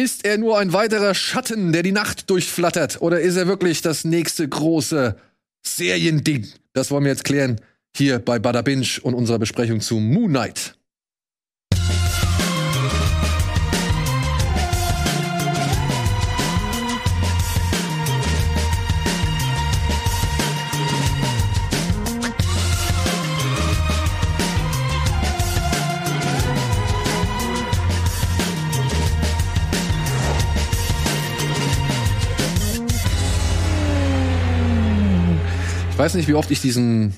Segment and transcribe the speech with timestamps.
[0.00, 3.02] Ist er nur ein weiterer Schatten, der die Nacht durchflattert?
[3.02, 5.14] Oder ist er wirklich das nächste große
[5.62, 6.48] Seriending?
[6.72, 7.60] Das wollen wir jetzt klären
[7.94, 10.74] hier bei Bada Binge und unserer Besprechung zu Moon Knight.
[36.00, 37.12] Weiß nicht, wie oft ich diesen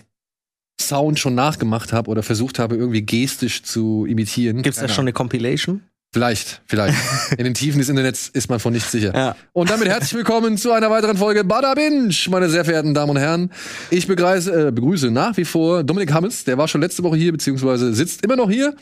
[0.80, 4.62] Sound schon nachgemacht habe oder versucht habe, irgendwie gestisch zu imitieren.
[4.62, 5.82] Gibt's da Keine schon eine Compilation?
[6.12, 6.98] Vielleicht, vielleicht.
[7.38, 9.14] In den Tiefen des Internets ist man von nichts sicher.
[9.14, 9.36] Ja.
[9.52, 13.18] Und damit herzlich willkommen zu einer weiteren Folge Bada Binge, meine sehr verehrten Damen und
[13.18, 13.52] Herren.
[13.90, 17.30] Ich begrüße, äh, begrüße nach wie vor Dominik Hammes, der war schon letzte Woche hier,
[17.30, 18.74] beziehungsweise sitzt immer noch hier.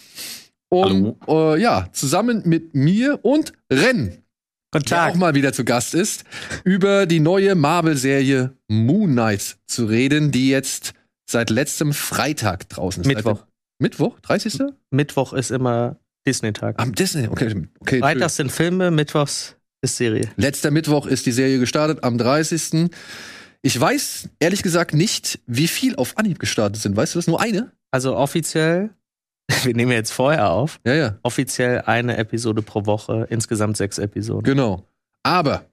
[0.71, 4.23] Um, äh, ja, zusammen mit mir und Ren,
[4.73, 6.25] Guten der auch mal wieder zu Gast ist,
[6.65, 10.93] über die neue Marvel-Serie Moon Knight zu reden, die jetzt
[11.29, 13.07] seit letztem Freitag draußen ist.
[13.07, 13.45] Mittwoch.
[13.81, 14.21] Mittwoch?
[14.21, 14.61] 30.
[14.91, 15.97] Mittwoch ist immer
[16.27, 16.81] Disney-Tag.
[16.81, 17.67] Am Disney, okay.
[17.81, 20.29] okay Freitags sind Filme, Mittwochs ist Serie.
[20.37, 22.91] Letzter Mittwoch ist die Serie gestartet, am 30.
[23.63, 26.97] Ich weiß ehrlich gesagt nicht, wie viel auf Anhieb gestartet sind.
[26.97, 27.27] Weißt du das?
[27.27, 27.73] Nur eine?
[27.91, 28.91] Also offiziell,
[29.65, 34.45] wir nehmen jetzt vorher auf, Ja, ja, offiziell eine Episode pro Woche, insgesamt sechs Episoden.
[34.45, 34.85] genau.
[35.23, 35.67] Aber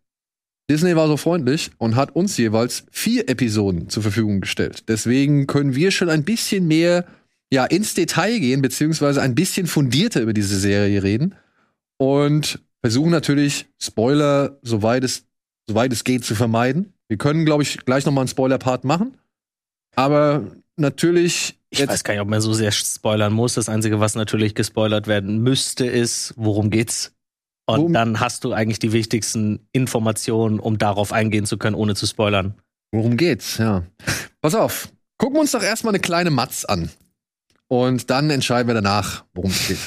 [0.70, 4.84] Disney war so freundlich und hat uns jeweils vier Episoden zur Verfügung gestellt.
[4.90, 7.06] Deswegen können wir schon ein bisschen mehr
[7.50, 11.36] ja, ins Detail gehen, beziehungsweise ein bisschen fundierter über diese Serie reden.
[11.98, 15.26] Und versuchen natürlich, Spoiler, soweit es,
[15.68, 16.92] soweit es geht, zu vermeiden.
[17.08, 19.18] Wir können, glaube ich, gleich noch mal einen Spoiler-Part machen.
[19.96, 20.44] Aber
[20.80, 23.56] natürlich Ich weiß gar nicht, ob man so sehr spoilern muss.
[23.56, 27.14] Das Einzige, was natürlich gespoilert werden müsste, ist, worum geht's?
[27.70, 31.96] Und Worum- dann hast du eigentlich die wichtigsten Informationen, um darauf eingehen zu können, ohne
[31.96, 32.56] zu spoilern.
[32.94, 33.58] Worum geht's?
[33.58, 33.84] Ja.
[34.42, 34.90] Pass auf.
[35.18, 36.90] Gucken wir uns doch erstmal eine kleine Matz an.
[37.68, 39.78] Und dann entscheiden wir danach, worum es geht.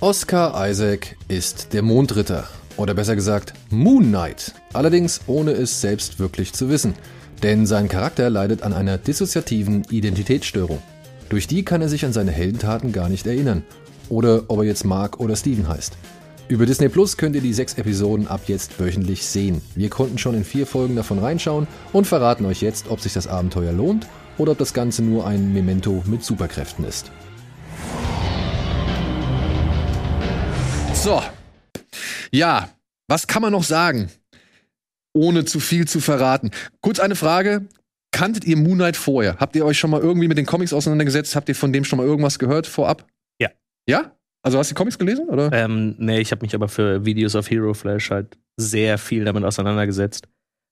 [0.00, 2.46] Oscar Isaac ist der Mondritter.
[2.76, 4.54] Oder besser gesagt, Moon Knight.
[4.72, 6.94] Allerdings ohne es selbst wirklich zu wissen.
[7.42, 10.82] Denn sein Charakter leidet an einer dissoziativen Identitätsstörung.
[11.28, 13.62] Durch die kann er sich an seine Heldentaten gar nicht erinnern.
[14.08, 15.96] Oder ob er jetzt Mark oder Steven heißt.
[16.46, 19.62] Über Disney Plus könnt ihr die sechs Episoden ab jetzt wöchentlich sehen.
[19.74, 23.26] Wir konnten schon in vier Folgen davon reinschauen und verraten euch jetzt, ob sich das
[23.26, 24.06] Abenteuer lohnt
[24.36, 27.10] oder ob das Ganze nur ein Memento mit Superkräften ist.
[30.92, 31.20] So.
[32.34, 32.68] Ja,
[33.06, 34.10] was kann man noch sagen,
[35.12, 36.50] ohne zu viel zu verraten?
[36.80, 37.68] Kurz eine Frage.
[38.10, 39.36] Kanntet ihr Moon Knight vorher?
[39.38, 41.36] Habt ihr euch schon mal irgendwie mit den Comics auseinandergesetzt?
[41.36, 43.06] Habt ihr von dem schon mal irgendwas gehört vorab?
[43.40, 43.50] Ja.
[43.88, 44.16] Ja?
[44.42, 45.28] Also hast du die Comics gelesen?
[45.28, 45.52] Oder?
[45.52, 49.44] Ähm, nee, ich habe mich aber für Videos of Hero Flash halt sehr viel damit
[49.44, 50.26] auseinandergesetzt,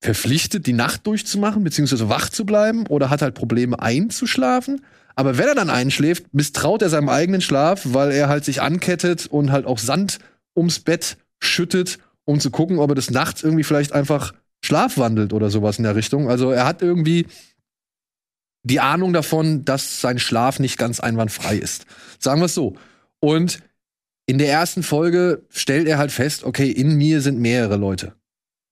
[0.00, 4.82] verpflichtet, die Nacht durchzumachen, beziehungsweise wach zu bleiben oder hat halt Probleme einzuschlafen.
[5.16, 9.26] Aber wenn er dann einschläft, misstraut er seinem eigenen Schlaf, weil er halt sich ankettet
[9.26, 10.18] und halt auch Sand
[10.54, 14.32] ums Bett schüttet um zu gucken, ob er des Nachts irgendwie vielleicht einfach
[14.64, 16.30] schlafwandelt oder sowas in der Richtung.
[16.30, 17.26] Also er hat irgendwie
[18.62, 21.84] die Ahnung davon, dass sein Schlaf nicht ganz einwandfrei ist.
[22.18, 22.76] Sagen wir es so.
[23.20, 23.58] Und
[24.26, 28.14] in der ersten Folge stellt er halt fest, okay, in mir sind mehrere Leute.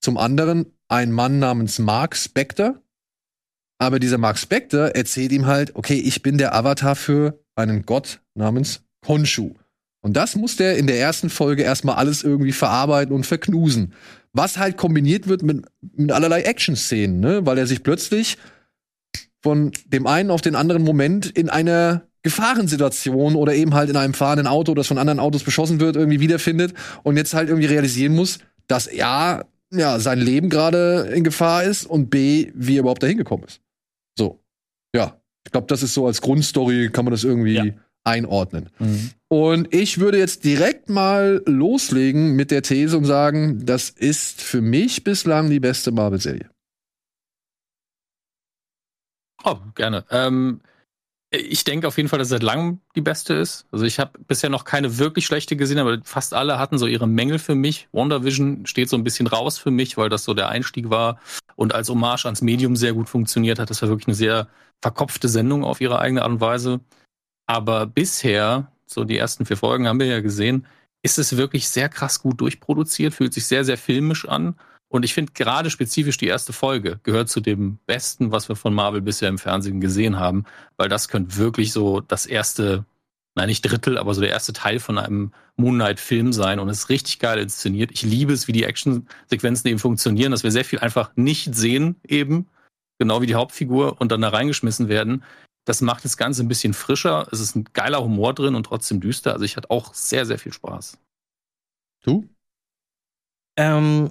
[0.00, 2.81] Zum anderen ein Mann namens Mark Spector.
[3.78, 8.20] Aber dieser Mark Spector erzählt ihm halt, okay, ich bin der Avatar für einen Gott
[8.34, 9.54] namens Khonshu.
[10.00, 13.94] Und das muss der in der ersten Folge erstmal alles irgendwie verarbeiten und verknusen.
[14.32, 17.46] Was halt kombiniert wird mit, mit allerlei Action-Szenen, ne?
[17.46, 18.38] Weil er sich plötzlich
[19.43, 24.14] von dem einen auf den anderen Moment in einer Gefahrensituation oder eben halt in einem
[24.14, 28.14] fahrenden Auto, das von anderen Autos beschossen wird, irgendwie wiederfindet und jetzt halt irgendwie realisieren
[28.14, 28.38] muss,
[28.69, 33.19] dass A, ja, sein Leben gerade in Gefahr ist und B, wie er überhaupt dahin
[33.19, 33.60] gekommen ist.
[34.16, 34.40] So.
[34.94, 35.19] Ja.
[35.44, 37.64] Ich glaube, das ist so als Grundstory, kann man das irgendwie ja.
[38.04, 38.70] einordnen.
[38.78, 39.10] Mhm.
[39.28, 44.60] Und ich würde jetzt direkt mal loslegen mit der These und sagen, das ist für
[44.60, 46.48] mich bislang die beste Marvel-Serie.
[49.44, 50.04] Oh, gerne.
[50.10, 50.60] Ähm,
[51.34, 53.67] ich denke auf jeden Fall, dass es seit langem die beste ist.
[53.73, 57.08] Also ich habe bisher noch keine wirklich schlechte gesehen, aber fast alle hatten so ihre
[57.08, 57.88] Mängel für mich.
[57.93, 61.19] WandaVision steht so ein bisschen raus für mich, weil das so der Einstieg war
[61.56, 63.70] und als Hommage ans Medium sehr gut funktioniert hat.
[63.70, 64.49] Das war wirklich eine sehr
[64.82, 66.81] verkopfte Sendung auf ihre eigene Art und Weise.
[67.46, 70.67] Aber bisher, so die ersten vier Folgen haben wir ja gesehen,
[71.02, 74.55] ist es wirklich sehr krass gut durchproduziert, fühlt sich sehr, sehr filmisch an
[74.92, 78.74] und ich finde gerade spezifisch die erste Folge gehört zu dem Besten, was wir von
[78.74, 80.44] Marvel bisher im Fernsehen gesehen haben,
[80.76, 82.84] weil das könnte wirklich so das erste,
[83.34, 86.90] nein nicht Drittel, aber so der erste Teil von einem Moon Knight-Film sein und ist
[86.90, 87.90] richtig geil inszeniert.
[87.90, 91.96] Ich liebe es, wie die Actionsequenzen eben funktionieren, dass wir sehr viel einfach nicht sehen
[92.06, 92.50] eben,
[92.98, 95.24] genau wie die Hauptfigur und dann da reingeschmissen werden.
[95.64, 97.28] Das macht das Ganze ein bisschen frischer.
[97.32, 99.32] Es ist ein geiler Humor drin und trotzdem düster.
[99.32, 100.98] Also ich hatte auch sehr, sehr viel Spaß.
[102.04, 102.28] Du?
[103.56, 104.10] Ähm,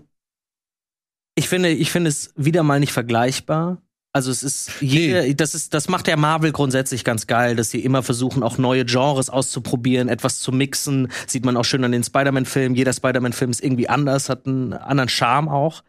[1.42, 3.82] ich finde, ich finde es wieder mal nicht vergleichbar.
[4.14, 5.34] Also es ist jede, nee.
[5.34, 8.86] das ist, das macht der Marvel grundsätzlich ganz geil, dass sie immer versuchen, auch neue
[8.86, 11.08] Genres auszuprobieren, etwas zu mixen.
[11.26, 12.76] Sieht man auch schön an den Spider-Man-Filmen.
[12.76, 15.84] Jeder Spider-Man-Film ist irgendwie anders, hat einen anderen Charme auch.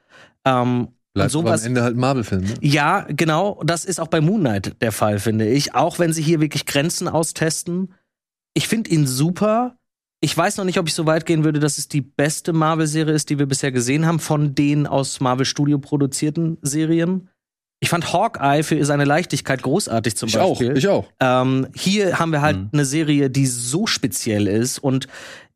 [0.47, 2.45] Ähm, Bleibt sowas, am Ende halt Marvel-Film.
[2.45, 2.55] Ne?
[2.63, 3.61] Ja, genau.
[3.63, 5.75] Das ist auch bei Moon Knight der Fall, finde ich.
[5.75, 7.93] Auch wenn sie hier wirklich Grenzen austesten.
[8.55, 9.77] Ich finde ihn super
[10.25, 13.13] ich weiß noch nicht, ob ich so weit gehen würde, dass es die beste Marvel-Serie
[13.13, 17.29] ist, die wir bisher gesehen haben, von den aus Marvel Studio produzierten Serien.
[17.81, 20.71] Ich fand Hawkeye für seine Leichtigkeit großartig zum ich Beispiel.
[20.71, 21.09] Auch, ich auch.
[21.19, 22.69] Ähm, hier haben wir halt mhm.
[22.73, 24.79] eine Serie, die so speziell ist.
[24.79, 25.09] Und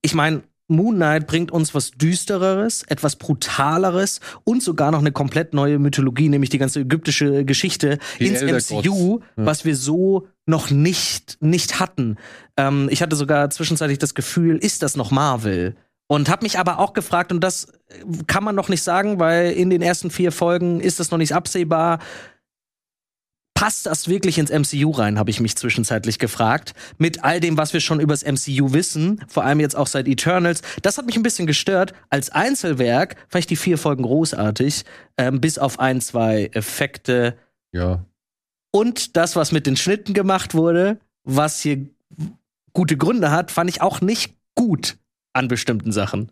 [0.03, 5.55] ich meine, Moon Knight bringt uns was Düstereres, etwas Brutaleres und sogar noch eine komplett
[5.55, 9.47] neue Mythologie, nämlich die ganze ägyptische Geschichte die ins MCU, ja.
[9.47, 12.17] was wir so noch nicht, nicht hatten.
[12.57, 15.77] Ähm, ich hatte sogar zwischenzeitlich das Gefühl, ist das noch Marvel?
[16.09, 17.67] Und habe mich aber auch gefragt, und das
[18.29, 21.35] kann man noch nicht sagen, weil in den ersten vier Folgen ist das noch nicht
[21.35, 21.99] absehbar,
[23.57, 26.75] passt das wirklich ins MCU rein, habe ich mich zwischenzeitlich gefragt.
[26.99, 30.61] Mit all dem, was wir schon übers MCU wissen, vor allem jetzt auch seit Eternals.
[30.83, 31.95] Das hat mich ein bisschen gestört.
[32.11, 34.85] Als Einzelwerk fand ich die vier Folgen großartig,
[35.17, 37.37] ähm, bis auf ein, zwei Effekte.
[37.73, 38.05] Ja.
[38.73, 41.87] Und das, was mit den Schnitten gemacht wurde, was hier
[42.75, 44.99] gute Gründe hat, fand ich auch nicht gut
[45.33, 46.31] an bestimmten Sachen.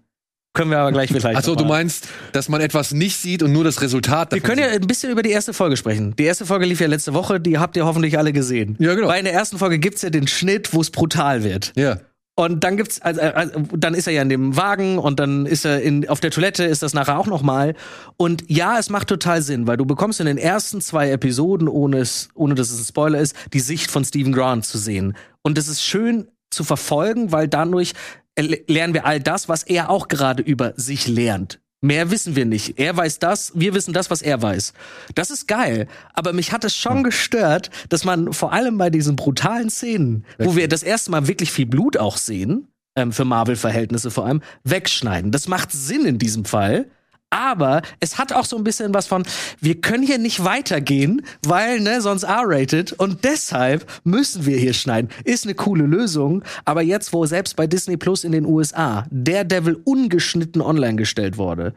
[0.54, 1.36] Können wir aber gleich vielleicht.
[1.36, 4.60] Achso, du meinst, dass man etwas nicht sieht und nur das Resultat davon Wir können
[4.60, 6.14] ja ein bisschen über die erste Folge sprechen.
[6.16, 8.76] Die erste Folge lief ja letzte Woche, die habt ihr hoffentlich alle gesehen.
[8.78, 9.08] Ja, genau.
[9.08, 11.72] Weil in der ersten Folge gibt's ja den Schnitt, wo es brutal wird.
[11.74, 11.98] Ja.
[12.36, 15.64] Und dann gibt's, also, also, dann ist er ja in dem Wagen und dann ist
[15.64, 17.74] er in, auf der Toilette, ist das nachher auch noch mal.
[18.16, 21.98] Und ja, es macht total Sinn, weil du bekommst in den ersten zwei Episoden, ohne
[21.98, 25.16] es, ohne dass es ein Spoiler ist, die Sicht von Stephen Grant zu sehen.
[25.42, 27.92] Und das ist schön zu verfolgen, weil dadurch
[28.38, 31.60] lernen wir all das, was er auch gerade über sich lernt.
[31.80, 32.78] Mehr wissen wir nicht.
[32.78, 34.72] Er weiß das, wir wissen das, was er weiß.
[35.14, 35.86] Das ist geil.
[36.14, 37.04] Aber mich hat es schon hm.
[37.04, 41.52] gestört, dass man vor allem bei diesen brutalen Szenen, wo wir das erste Mal wirklich
[41.52, 45.30] viel Blut auch sehen, ähm, für Marvel-Verhältnisse vor allem, wegschneiden.
[45.30, 46.86] Das macht Sinn in diesem Fall
[47.30, 49.24] aber es hat auch so ein bisschen was von,
[49.60, 55.10] wir können hier nicht weitergehen, weil, ne, sonst R-rated und deshalb müssen wir hier schneiden.
[55.24, 59.80] Ist eine coole Lösung, aber jetzt, wo selbst bei Disney Plus in den USA Daredevil
[59.84, 61.74] ungeschnitten online gestellt wurde,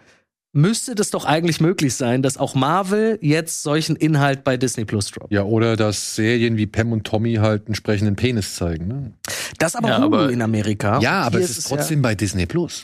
[0.53, 5.11] müsste das doch eigentlich möglich sein, dass auch Marvel jetzt solchen Inhalt bei Disney Plus
[5.11, 5.31] droppt.
[5.31, 8.87] Ja, oder dass Serien wie Pam und Tommy halt entsprechenden Penis zeigen.
[8.87, 9.13] Ne?
[9.59, 10.99] Das aber ja, Hulu aber, in Amerika.
[10.99, 12.83] Ja, aber es ist trotzdem ja bei Disney Plus.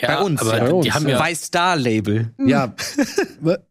[0.00, 0.80] Ja, bei uns, aber ja.
[0.80, 2.32] die haben ja bei Star Label.
[2.38, 2.74] Ja.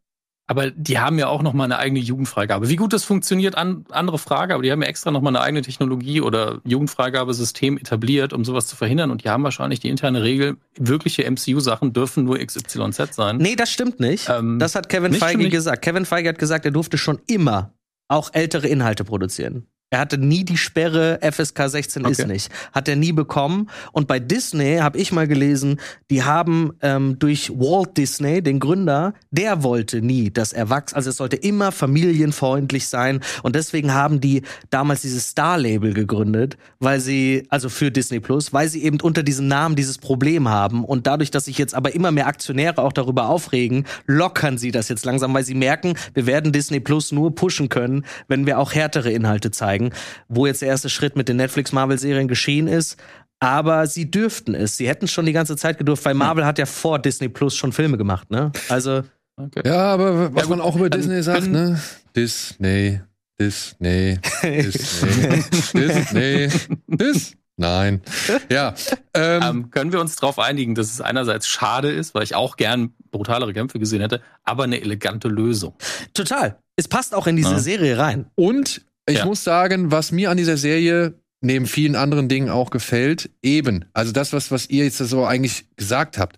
[0.50, 2.69] Aber die haben ja auch noch mal eine eigene Jugendfreigabe.
[2.69, 5.41] Wie gut das funktioniert, an, andere Frage, aber die haben ja extra noch mal eine
[5.41, 9.12] eigene Technologie oder Jugendfreigabesystem etabliert, um sowas zu verhindern.
[9.12, 13.38] Und die haben wahrscheinlich die interne Regel, wirkliche MCU-Sachen dürfen nur XYZ sein.
[13.38, 14.29] Nee, das stimmt nicht.
[14.29, 15.81] Ähm, das hat Kevin Feige gesagt.
[15.81, 17.74] Kevin Feige hat gesagt, er durfte schon immer
[18.07, 19.67] auch ältere Inhalte produzieren.
[19.89, 22.12] Er hatte nie die Sperre, FSK 16 okay.
[22.12, 22.51] ist nicht.
[22.74, 23.70] Hat er nie bekommen.
[23.94, 25.79] Und bei Disney habe ich mal gelesen,
[26.12, 31.15] die haben ähm, durch Walt Disney, den Gründer, der wollte nie, dass Erwachs, also es
[31.15, 33.22] sollte immer familienfreundlich sein.
[33.44, 38.67] Und deswegen haben die damals dieses Star-Label gegründet, weil sie, also für Disney Plus, weil
[38.67, 40.84] sie eben unter diesem Namen dieses Problem haben.
[40.84, 44.89] Und dadurch, dass sich jetzt aber immer mehr Aktionäre auch darüber aufregen, lockern sie das
[44.89, 48.74] jetzt langsam, weil sie merken, wir werden Disney Plus nur pushen können, wenn wir auch
[48.74, 49.91] härtere Inhalte zeigen zeigen,
[50.27, 52.98] wo jetzt der erste Schritt mit den Netflix-Marvel-Serien geschehen ist.
[53.39, 54.77] Aber sie dürften es.
[54.77, 57.72] Sie hätten schon die ganze Zeit gedurft, weil Marvel hat ja vor Disney Plus schon
[57.72, 58.51] Filme gemacht, ne?
[58.67, 59.03] Also.
[59.39, 59.62] Okay.
[59.63, 61.79] Ja, aber was ja, man auch über Disney sagt, ne?
[62.15, 63.00] Disney,
[63.39, 65.43] Disney, Disney,
[65.75, 66.50] Disney,
[66.88, 67.34] Dis.
[67.57, 68.01] Nein.
[68.50, 68.74] Ja.
[69.13, 72.55] Ähm, ähm, können wir uns darauf einigen, dass es einerseits schade ist, weil ich auch
[72.55, 75.75] gern brutalere Kämpfe gesehen hätte, aber eine elegante Lösung.
[76.13, 76.57] Total.
[76.75, 77.60] Es passt auch in diese ja.
[77.60, 78.27] Serie rein.
[78.36, 79.26] Und ich ja.
[79.26, 84.12] muss sagen, was mir an dieser Serie neben vielen anderen Dingen auch gefällt, eben, also
[84.12, 86.38] das, was, was ihr jetzt so eigentlich gesagt habt,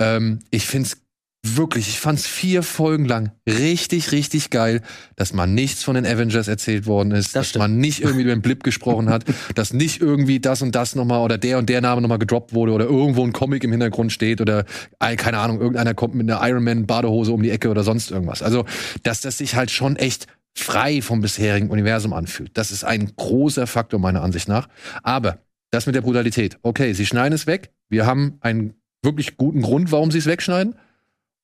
[0.00, 0.98] ähm, ich find's
[1.44, 4.82] wirklich, ich fand's vier Folgen lang richtig, richtig geil,
[5.14, 7.62] dass man nichts von den Avengers erzählt worden ist, das dass stimmt.
[7.62, 11.20] man nicht irgendwie über den Blip gesprochen hat, dass nicht irgendwie das und das nochmal
[11.20, 14.40] oder der und der Name nochmal gedroppt wurde oder irgendwo ein Comic im Hintergrund steht
[14.40, 14.64] oder,
[14.98, 18.42] keine Ahnung, irgendeiner kommt mit einer Iron Man Badehose um die Ecke oder sonst irgendwas.
[18.42, 18.64] Also,
[19.04, 22.56] dass das sich halt schon echt frei vom bisherigen Universum anfühlt.
[22.56, 24.68] Das ist ein großer Faktor meiner Ansicht nach.
[25.02, 25.38] Aber
[25.70, 26.58] das mit der Brutalität.
[26.62, 27.70] Okay, sie schneiden es weg.
[27.88, 30.74] Wir haben einen wirklich guten Grund, warum sie es wegschneiden.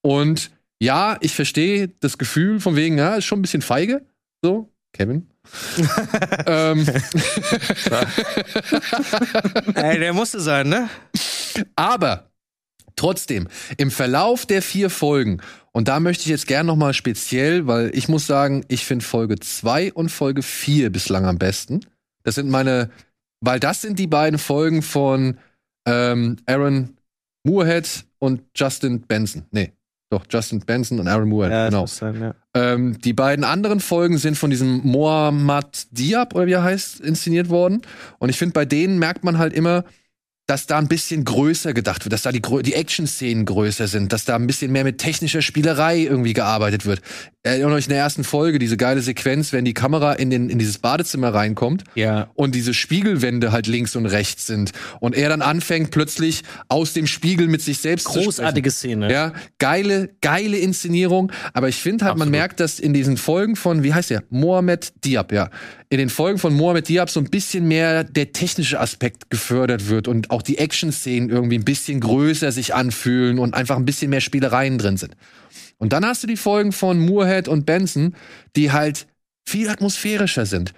[0.02, 4.04] Und ja, ich verstehe das Gefühl von wegen, ja, ist schon ein bisschen feige.
[4.42, 5.28] So, Kevin.
[6.46, 6.86] ähm.
[9.74, 10.88] Ey, der musste sein, ne?
[11.76, 12.30] Aber
[12.96, 15.40] trotzdem, im Verlauf der vier Folgen
[15.76, 19.04] und da möchte ich jetzt gerne noch mal speziell, weil ich muss sagen, ich finde
[19.04, 21.80] Folge 2 und Folge 4 bislang am besten.
[22.22, 22.90] Das sind meine,
[23.40, 25.36] weil das sind die beiden Folgen von
[25.84, 26.96] ähm, Aaron
[27.42, 29.46] Moorhead und Justin Benson.
[29.50, 29.72] Nee,
[30.10, 31.86] doch, Justin Benson und Aaron Moorhead, ja, genau.
[31.86, 32.34] Sein, ja.
[32.54, 37.48] ähm, die beiden anderen Folgen sind von diesem Mohammad Diab, oder wie er heißt, inszeniert
[37.48, 37.82] worden.
[38.20, 39.84] Und ich finde, bei denen merkt man halt immer,
[40.46, 44.24] dass da ein bisschen größer gedacht wird, dass da die, die Action-Szenen größer sind, dass
[44.24, 47.00] da ein bisschen mehr mit technischer Spielerei irgendwie gearbeitet wird.
[47.42, 50.58] Erinnert euch in der ersten Folge diese geile Sequenz, wenn die Kamera in, den, in
[50.58, 52.30] dieses Badezimmer reinkommt ja.
[52.34, 57.06] und diese Spiegelwände halt links und rechts sind und er dann anfängt plötzlich aus dem
[57.06, 59.12] Spiegel mit sich selbst Großartige zu Szene.
[59.12, 61.32] Ja, geile, geile Inszenierung.
[61.52, 62.32] Aber ich finde halt, Absolut.
[62.32, 64.22] man merkt, dass in diesen Folgen von, wie heißt der?
[64.30, 65.50] Mohamed Diab, ja.
[65.90, 70.08] In den Folgen von Mohamed Diab so ein bisschen mehr der technische Aspekt gefördert wird
[70.08, 74.20] und auch die Action-Szenen irgendwie ein bisschen größer sich anfühlen und einfach ein bisschen mehr
[74.20, 75.16] Spielereien drin sind.
[75.78, 78.14] Und dann hast du die Folgen von Moorhead und Benson,
[78.56, 79.06] die halt
[79.46, 80.72] viel atmosphärischer sind.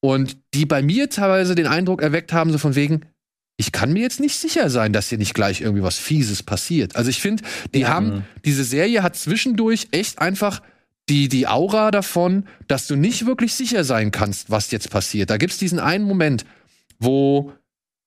[0.00, 3.02] Und die bei mir teilweise den Eindruck erweckt haben, so von wegen,
[3.56, 6.96] ich kann mir jetzt nicht sicher sein, dass hier nicht gleich irgendwie was Fieses passiert.
[6.96, 7.42] Also ich finde,
[7.74, 7.88] die ja.
[7.88, 10.62] haben, diese Serie hat zwischendurch echt einfach
[11.10, 15.28] die, die Aura davon, dass du nicht wirklich sicher sein kannst, was jetzt passiert.
[15.28, 16.46] Da gibt's diesen einen Moment,
[16.98, 17.52] wo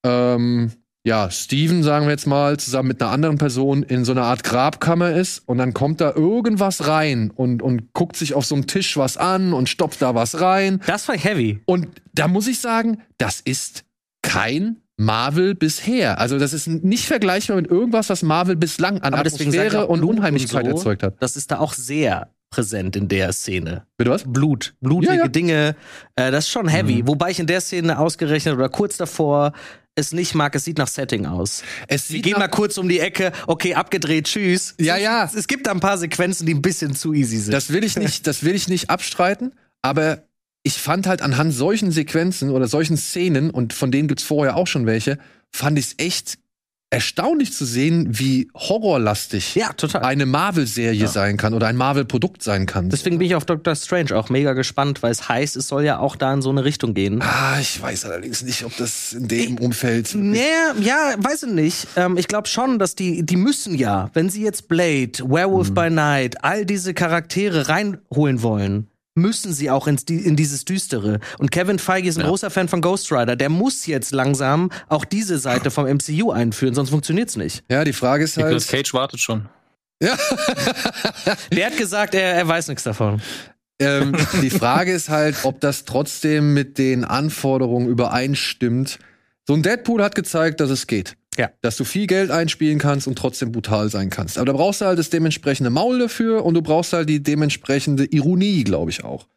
[0.04, 0.72] ähm,
[1.06, 4.44] ja, Steven, sagen wir jetzt mal, zusammen mit einer anderen Person in so einer Art
[4.44, 8.68] Grabkammer ist und dann kommt da irgendwas rein und, und guckt sich auf so einem
[8.68, 10.82] Tisch was an und stopft da was rein.
[10.88, 11.60] Das war heavy.
[11.66, 13.84] Und da muss ich sagen, das ist
[14.22, 16.20] kein Marvel bisher.
[16.20, 20.64] Also das ist nicht vergleichbar mit irgendwas, was Marvel bislang an Aber Atmosphäre und Unheimlichkeit
[20.66, 21.16] und so, erzeugt hat.
[21.20, 23.88] Das ist da auch sehr präsent in der Szene.
[23.98, 24.24] Bitte was?
[24.26, 25.28] Blut, blutige ja, ja.
[25.28, 25.76] Dinge.
[26.16, 27.02] Äh, das ist schon heavy.
[27.02, 27.08] Mhm.
[27.08, 29.54] Wobei ich in der Szene ausgerechnet oder kurz davor
[29.96, 31.64] es nicht mag, es sieht nach Setting aus.
[31.88, 34.76] Es Wir gehen mal kurz um die Ecke, okay, abgedreht, tschüss.
[34.80, 35.26] Ja, ja.
[35.26, 37.54] Es, es gibt da ein paar Sequenzen, die ein bisschen zu easy sind.
[37.54, 40.24] Das will ich nicht, das will ich nicht abstreiten, aber
[40.64, 44.68] ich fand halt anhand solchen Sequenzen oder solchen Szenen, und von denen gibt's vorher auch
[44.68, 45.20] schon welche,
[45.52, 46.40] fand ich es echt
[46.94, 50.04] erstaunlich zu sehen, wie horrorlastig ja, total.
[50.04, 51.08] eine Marvel-Serie ja.
[51.08, 52.90] sein kann oder ein Marvel-Produkt sein kann.
[52.90, 55.98] Deswegen bin ich auf Doctor Strange auch mega gespannt, weil es heißt, es soll ja
[55.98, 57.22] auch da in so eine Richtung gehen.
[57.22, 60.14] Ah, ich weiß allerdings nicht, ob das in dem Umfeld.
[60.14, 60.40] Nee,
[60.82, 61.88] ja, weiß ich nicht.
[61.96, 65.74] Ähm, ich glaube schon, dass die, die müssen ja, wenn sie jetzt Blade, Werewolf mhm.
[65.74, 71.20] by Night, all diese Charaktere reinholen wollen, müssen sie auch ins, in dieses Düstere.
[71.38, 72.28] Und Kevin Feige ist ein ja.
[72.28, 73.36] großer Fan von Ghost Rider.
[73.36, 77.64] Der muss jetzt langsam auch diese Seite vom MCU einführen, sonst funktioniert's nicht.
[77.70, 78.48] Ja, die Frage ist halt.
[78.48, 79.48] Nicolas Cage wartet schon.
[80.02, 80.18] Ja.
[81.52, 83.22] Wer hat gesagt, er, er weiß nichts davon?
[83.80, 89.00] ähm, die Frage ist halt, ob das trotzdem mit den Anforderungen übereinstimmt.
[89.48, 91.16] So ein Deadpool hat gezeigt, dass es geht.
[91.38, 91.50] Ja.
[91.62, 94.38] Dass du viel Geld einspielen kannst und trotzdem brutal sein kannst.
[94.38, 98.06] Aber da brauchst du halt das dementsprechende Maul dafür und du brauchst halt die dementsprechende
[98.06, 99.28] Ironie, glaube ich auch.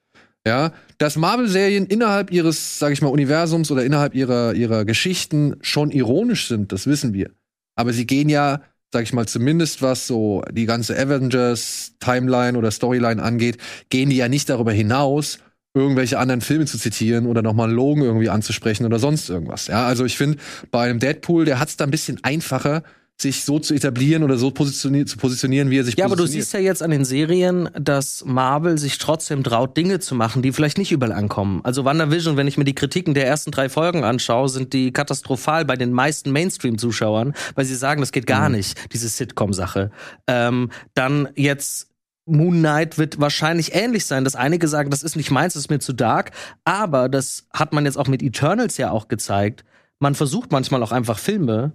[0.47, 5.91] Ja, dass Marvel-Serien innerhalb ihres, sag ich mal, Universums oder innerhalb ihrer, ihrer Geschichten schon
[5.91, 7.31] ironisch sind, das wissen wir.
[7.75, 8.61] Aber sie gehen ja,
[8.93, 13.59] sag ich mal, zumindest was so die ganze Avengers-Timeline oder Storyline angeht,
[13.91, 15.41] gehen die ja nicht darüber hinaus,
[15.77, 19.69] irgendwelche anderen Filme zu zitieren oder nochmal einen Logen irgendwie anzusprechen oder sonst irgendwas.
[19.69, 20.39] Ja, also ich finde,
[20.71, 22.83] bei einem Deadpool, der hat es da ein bisschen einfacher,
[23.19, 26.25] sich so zu etablieren oder so positionieren, zu positionieren, wie er sich Ja, aber du
[26.25, 26.45] positioniert.
[26.45, 30.53] siehst ja jetzt an den Serien, dass Marvel sich trotzdem traut, Dinge zu machen, die
[30.53, 31.61] vielleicht nicht überall ankommen.
[31.65, 35.65] Also WandaVision, wenn ich mir die Kritiken der ersten drei Folgen anschaue, sind die katastrophal
[35.65, 39.91] bei den meisten Mainstream-Zuschauern, weil sie sagen, das geht gar nicht, diese Sitcom-Sache.
[40.27, 41.89] Ähm, dann jetzt
[42.27, 45.71] Moon Knight wird wahrscheinlich ähnlich sein, dass einige sagen, das ist nicht meins, das ist
[45.71, 46.33] mir zu dark.
[46.65, 49.65] Aber das hat man jetzt auch mit Eternals ja auch gezeigt.
[49.99, 51.73] Man versucht manchmal auch einfach Filme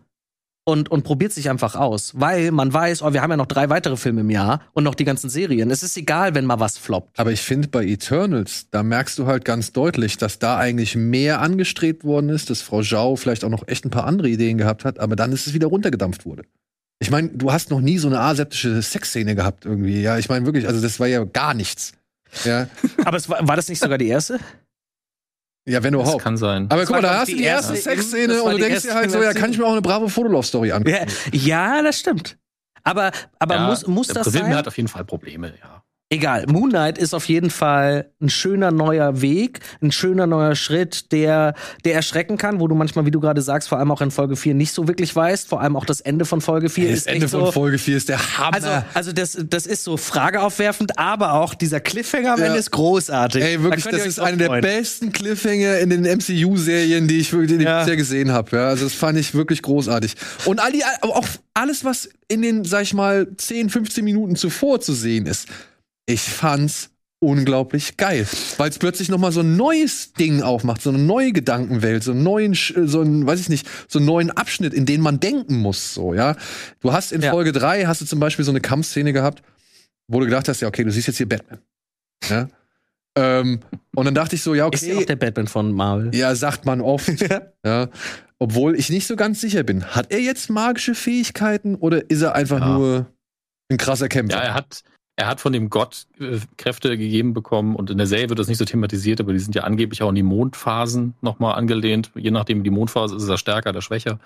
[0.64, 3.70] und, und probiert sich einfach aus, weil man weiß, oh, wir haben ja noch drei
[3.70, 5.72] weitere Filme im Jahr und noch die ganzen Serien.
[5.72, 7.20] Es ist egal, wenn mal was floppt.
[7.20, 11.42] Aber ich finde, bei Eternals, da merkst du halt ganz deutlich, dass da eigentlich mehr
[11.42, 14.86] angestrebt worden ist, dass Frau Zhao vielleicht auch noch echt ein paar andere Ideen gehabt
[14.86, 16.44] hat, aber dann ist es wieder runtergedampft wurde.
[17.02, 20.02] Ich meine, du hast noch nie so eine aseptische Sexszene gehabt irgendwie.
[20.02, 21.94] Ja, ich meine wirklich, also das war ja gar nichts.
[22.46, 22.68] Ja,
[23.06, 24.40] Aber es war, war das nicht sogar die erste?
[25.68, 26.24] ja wenn Das überhaupt.
[26.24, 26.68] kann sein.
[26.70, 28.84] Aber guck mal, da hast du die erste erste- Sexszene das und du die denkst
[28.84, 31.08] dir halt so, ja, kann ich mir auch eine bravo Fotolove-Story angucken.
[31.34, 32.38] Ja, ja das stimmt.
[32.84, 34.58] Aber, aber Ja, muss, muss der das Präsident sein?
[34.58, 35.84] hat auf jeden Fall Probleme, ja.
[36.14, 41.14] Egal, Moon Knight ist auf jeden Fall ein schöner neuer Weg, ein schöner neuer Schritt,
[41.14, 41.54] der,
[41.86, 44.36] der erschrecken kann, wo du manchmal, wie du gerade sagst, vor allem auch in Folge
[44.36, 45.48] 4 nicht so wirklich weißt.
[45.48, 47.96] Vor allem auch das Ende von Folge 4 Das ist Ende von so, Folge 4
[47.96, 48.54] ist der Hammer.
[48.54, 52.48] Also, also das, das ist so frageaufwerfend, aber auch dieser Cliffhanger am Ja.
[52.48, 53.42] Ende ist großartig.
[53.42, 57.58] Ey, wirklich, Da das ist einer der besten Cliffhanger in den MCU-Serien, die ich wirklich
[57.58, 57.80] die Ja.
[57.80, 58.54] bisher gesehen habe.
[58.58, 60.16] Ja, also das fand ich wirklich großartig.
[60.44, 64.82] Und all die, auch alles, was in den, sag ich mal, 10, 15 Minuten zuvor
[64.82, 65.48] zu sehen ist,
[66.06, 66.90] ich fand's
[67.24, 68.26] unglaublich geil,
[68.58, 72.12] weil es plötzlich noch mal so ein neues Ding aufmacht, so eine neue Gedankenwelt, so
[72.12, 75.58] einen neuen, so einen, weiß ich nicht, so einen neuen Abschnitt, in den man denken
[75.58, 76.36] muss, so ja.
[76.80, 77.30] Du hast in Ja.
[77.32, 79.44] Folge 3 hast du zum Beispiel so eine Kampfszene gehabt,
[80.08, 81.60] wo du gedacht hast, ja okay, du siehst jetzt hier Batman,
[82.28, 82.48] ja.
[83.16, 83.60] ähm,
[83.96, 86.16] und dann dachte ich so, ja Ist ja auch okay, der Batman von Marvel.
[86.16, 87.08] ja sagt man oft,
[87.66, 87.88] ja.
[88.40, 92.34] Obwohl ich nicht so ganz sicher bin, hat er jetzt magische Fähigkeiten oder ist er
[92.34, 93.06] einfach nur
[93.70, 94.38] ein krasser Kämpfer?
[94.38, 94.82] Ja, er hat,
[95.22, 98.48] er hat von dem Gott äh, Kräfte gegeben bekommen und in der Serie wird das
[98.48, 102.12] nicht so thematisiert, aber die sind ja angeblich auch in die Mondphasen nochmal angelehnt.
[102.16, 104.20] Je nachdem, die Mondphase ist, ist er stärker oder schwächer.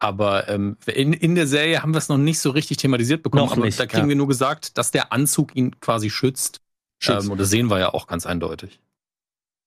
[0.00, 3.44] Aber ähm, in, in der Serie haben wir es noch nicht so richtig thematisiert bekommen.
[3.44, 4.08] Noch aber nicht, da kriegen ja.
[4.08, 6.60] wir nur gesagt, dass der Anzug ihn quasi schützt.
[6.98, 7.26] Schützt.
[7.26, 8.80] Ähm, und das sehen wir ja auch ganz eindeutig.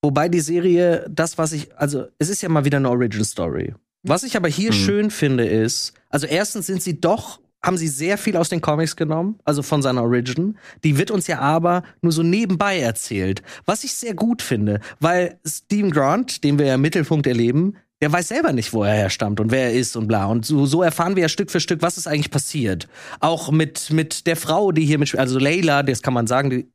[0.01, 3.73] Wobei die Serie, das, was ich, also es ist ja mal wieder eine Origin Story.
[4.01, 4.75] Was ich aber hier Mhm.
[4.75, 8.95] schön finde, ist, also erstens sind sie doch, haben sie sehr viel aus den Comics
[8.95, 10.57] genommen, also von seiner Origin.
[10.83, 13.41] Die wird uns ja aber nur so nebenbei erzählt.
[13.65, 18.11] Was ich sehr gut finde, weil Steve Grant, den wir ja im Mittelpunkt erleben, der
[18.11, 20.25] weiß selber nicht, wo er herstammt und wer er ist und bla.
[20.25, 22.89] Und so, so erfahren wir ja Stück für Stück, was ist eigentlich passiert.
[23.21, 26.67] Auch mit, mit der Frau, die hier mitspielt, also Layla, das kann man sagen, die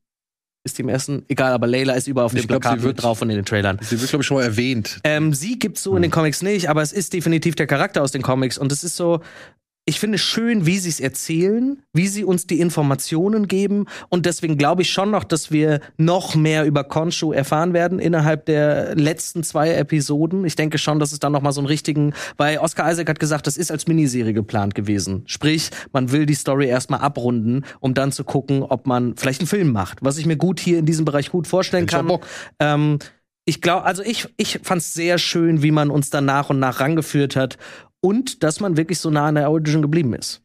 [0.64, 3.30] ist die im ersten, egal, aber Layla ist überall auf dem Plakat wird- drauf und
[3.30, 3.78] in den Trailern.
[3.82, 5.00] Sie wird, glaube ich, schon mal erwähnt.
[5.04, 8.12] Ähm, sie gibt's so in den Comics nicht, aber es ist definitiv der Charakter aus
[8.12, 9.20] den Comics und es ist so,
[9.88, 14.58] ich finde schön, wie sie es erzählen, wie sie uns die Informationen geben und deswegen
[14.58, 19.42] glaube ich schon noch, dass wir noch mehr über Khonshu erfahren werden innerhalb der letzten
[19.42, 20.44] zwei Episoden.
[20.44, 23.18] Ich denke schon, dass es dann noch mal so einen richtigen, weil Oscar Isaac hat
[23.18, 25.22] gesagt, das ist als Miniserie geplant gewesen.
[25.24, 29.48] Sprich, man will die Story erstmal abrunden, um dann zu gucken, ob man vielleicht einen
[29.48, 32.12] Film macht, was ich mir gut hier in diesem Bereich gut vorstellen ich kann.
[32.60, 32.98] Ähm,
[33.46, 36.58] ich glaube, also ich, ich fand es sehr schön, wie man uns dann nach und
[36.58, 37.56] nach rangeführt hat
[38.00, 40.40] und dass man wirklich so nah an der Origin geblieben ist.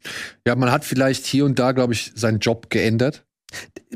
[0.47, 3.25] Ja, man hat vielleicht hier und da, glaube ich, seinen Job geändert.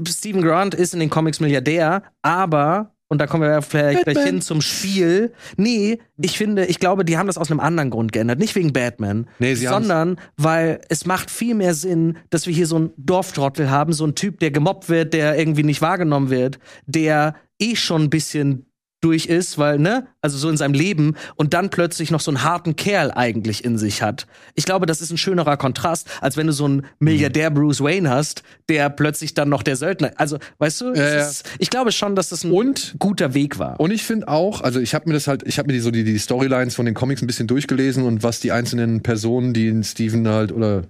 [0.07, 4.41] Steven Grant ist in den Comics Milliardär, aber und da kommen wir vielleicht gleich hin
[4.41, 5.31] zum Spiel.
[5.55, 8.37] Nee, ich finde, ich glaube, die haben das aus einem anderen Grund geändert.
[8.37, 12.53] Nicht wegen Batman, Nee, sie haben's- sondern weil es macht viel mehr Sinn, dass wir
[12.53, 16.29] hier so einen Dorftrottel haben, so einen Typ, der gemobbt wird, der irgendwie nicht wahrgenommen
[16.29, 18.65] wird, der eh schon ein bisschen
[19.01, 22.43] durch ist, weil, ne, also so in seinem Leben und dann plötzlich noch so einen
[22.43, 24.25] harten Kerl eigentlich in sich hat.
[24.55, 28.09] Ich glaube, das ist ein schönerer Kontrast, als wenn du so einen Milliardär Bruce Wayne
[28.09, 30.11] hast, der plötzlich dann noch der Söldner.
[30.15, 31.19] Also, weißt du, ja.
[31.19, 33.79] Ist, ich glaube schon, dass das ein Und- guter Weg war.
[33.79, 35.91] Und ich finde auch, also ich habe mir das halt, ich habe mir die, so
[35.91, 39.67] die, die Storylines von den Comics ein bisschen durchgelesen und was die einzelnen Personen, die
[39.67, 40.83] in Steven halt oder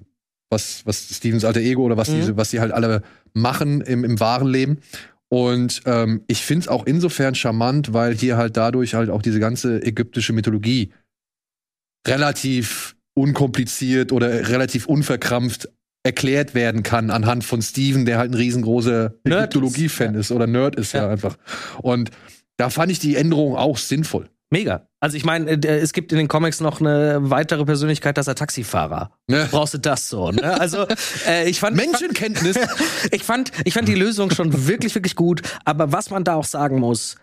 [0.50, 2.16] was, was Stevens alter Ego oder was, Mhm.
[2.16, 3.02] diese, was die halt alle
[3.34, 4.78] machen im, im wahren Leben.
[5.30, 9.40] Und ähm, ich finde es auch insofern charmant, weil hier halt dadurch halt auch diese
[9.40, 10.94] ganze ägyptische Mythologie
[12.08, 15.70] relativ unkompliziert oder relativ unverkrampft
[16.04, 20.48] erklärt werden kann anhand von Steven, der halt ein riesengroßer Nerd Ägyptologie-Fan ist, ist oder
[20.48, 21.04] Nerd ist ja.
[21.04, 21.10] Ja.
[21.10, 21.38] einfach.
[21.82, 22.12] Und
[22.56, 24.30] da fand ich die Änderung auch sinnvoll.
[24.50, 24.87] Mega.
[25.00, 28.28] Also ich meine, äh, es gibt in den Comics noch eine weitere Persönlichkeit, das ist
[28.30, 29.12] der Taxifahrer.
[29.28, 29.48] Ne?
[29.52, 30.32] Brauchst du das so?
[30.32, 30.60] Ne?
[30.60, 30.88] Also
[31.28, 32.58] äh, ich fand Menschenkenntnis.
[33.12, 35.42] ich fand, ich fand die Lösung schon wirklich, wirklich gut.
[35.66, 37.16] Aber was man da auch sagen muss,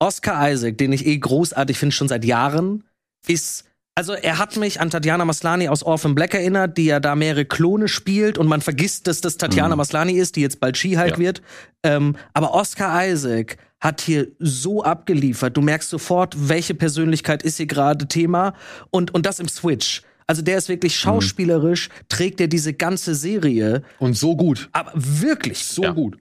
[0.00, 2.84] Oscar Isaac, den ich eh großartig finde, schon seit Jahren,
[3.26, 7.14] ist, also er hat mich an Tatjana Maslani aus Orphan Black erinnert, die ja da
[7.14, 9.78] mehrere Klone spielt und man vergisst, dass das Tatjana Mhm.
[9.78, 11.18] Maslani ist, die jetzt bald She-Hulk Ja.
[11.18, 11.42] wird.
[11.84, 15.56] Ähm, aber Oscar Isaac hat hier so abgeliefert.
[15.56, 18.54] Du merkst sofort, welche Persönlichkeit ist hier gerade Thema
[18.90, 20.02] und, und das im Switch.
[20.26, 24.70] Also der ist wirklich schauspielerisch, trägt er diese ganze Serie, Und so gut.
[24.72, 25.90] aber wirklich So Ja.
[25.92, 26.16] gut.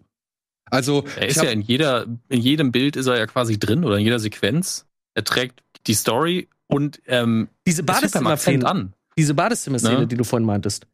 [0.69, 3.97] Also, Er ist ja in jeder, in jedem Bild ist er ja quasi drin oder
[3.97, 4.85] in jeder Sequenz.
[5.13, 8.93] Er trägt die Story und ähm, Diese Badezimmer-Szene, an.
[9.17, 10.07] diese Badezimmer-Szene, Ne?
[10.07, 10.87] die du vorhin meintest,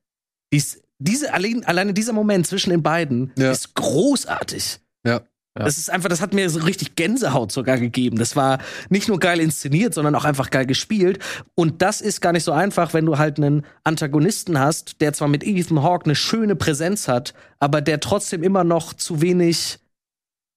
[0.53, 3.51] die ist, diese, allein, alleine dieser Moment zwischen den beiden Ja.
[3.51, 4.79] ist großartig.
[5.05, 5.21] Ja.
[5.57, 5.65] Ja.
[5.65, 8.17] Das ist einfach, das hat mir so richtig Gänsehaut sogar gegeben.
[8.17, 8.59] Das war
[8.89, 11.19] nicht nur geil inszeniert, sondern auch einfach geil gespielt.
[11.55, 15.27] Und das ist gar nicht so einfach, wenn du halt einen Antagonisten hast, der zwar
[15.27, 19.79] mit Ethan Hawke eine schöne Präsenz hat, aber der trotzdem immer noch zu wenig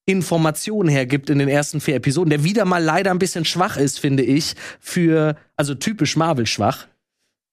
[0.04, 4.00] Informationen hergibt in den ersten vier Episoden, der wieder mal leider ein bisschen schwach ist,
[4.00, 6.88] finde ich, für, also typisch Marvel schwach,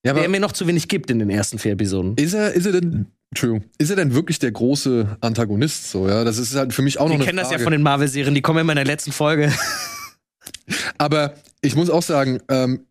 [0.04, 2.15] ja, aber der mir noch zu wenig gibt in den ersten vier Episoden.
[2.17, 6.24] ist er, ist er denn, Entschuldigung, ist er denn wirklich der große Antagonist so, ja?
[6.24, 7.54] Das ist halt für mich auch noch Wir eine kennen Frage.
[7.54, 9.52] das ja von den Marvel-Serien, die kommen immer in der letzten Folge.
[10.98, 12.82] Aber ich muss auch sagen, ähm,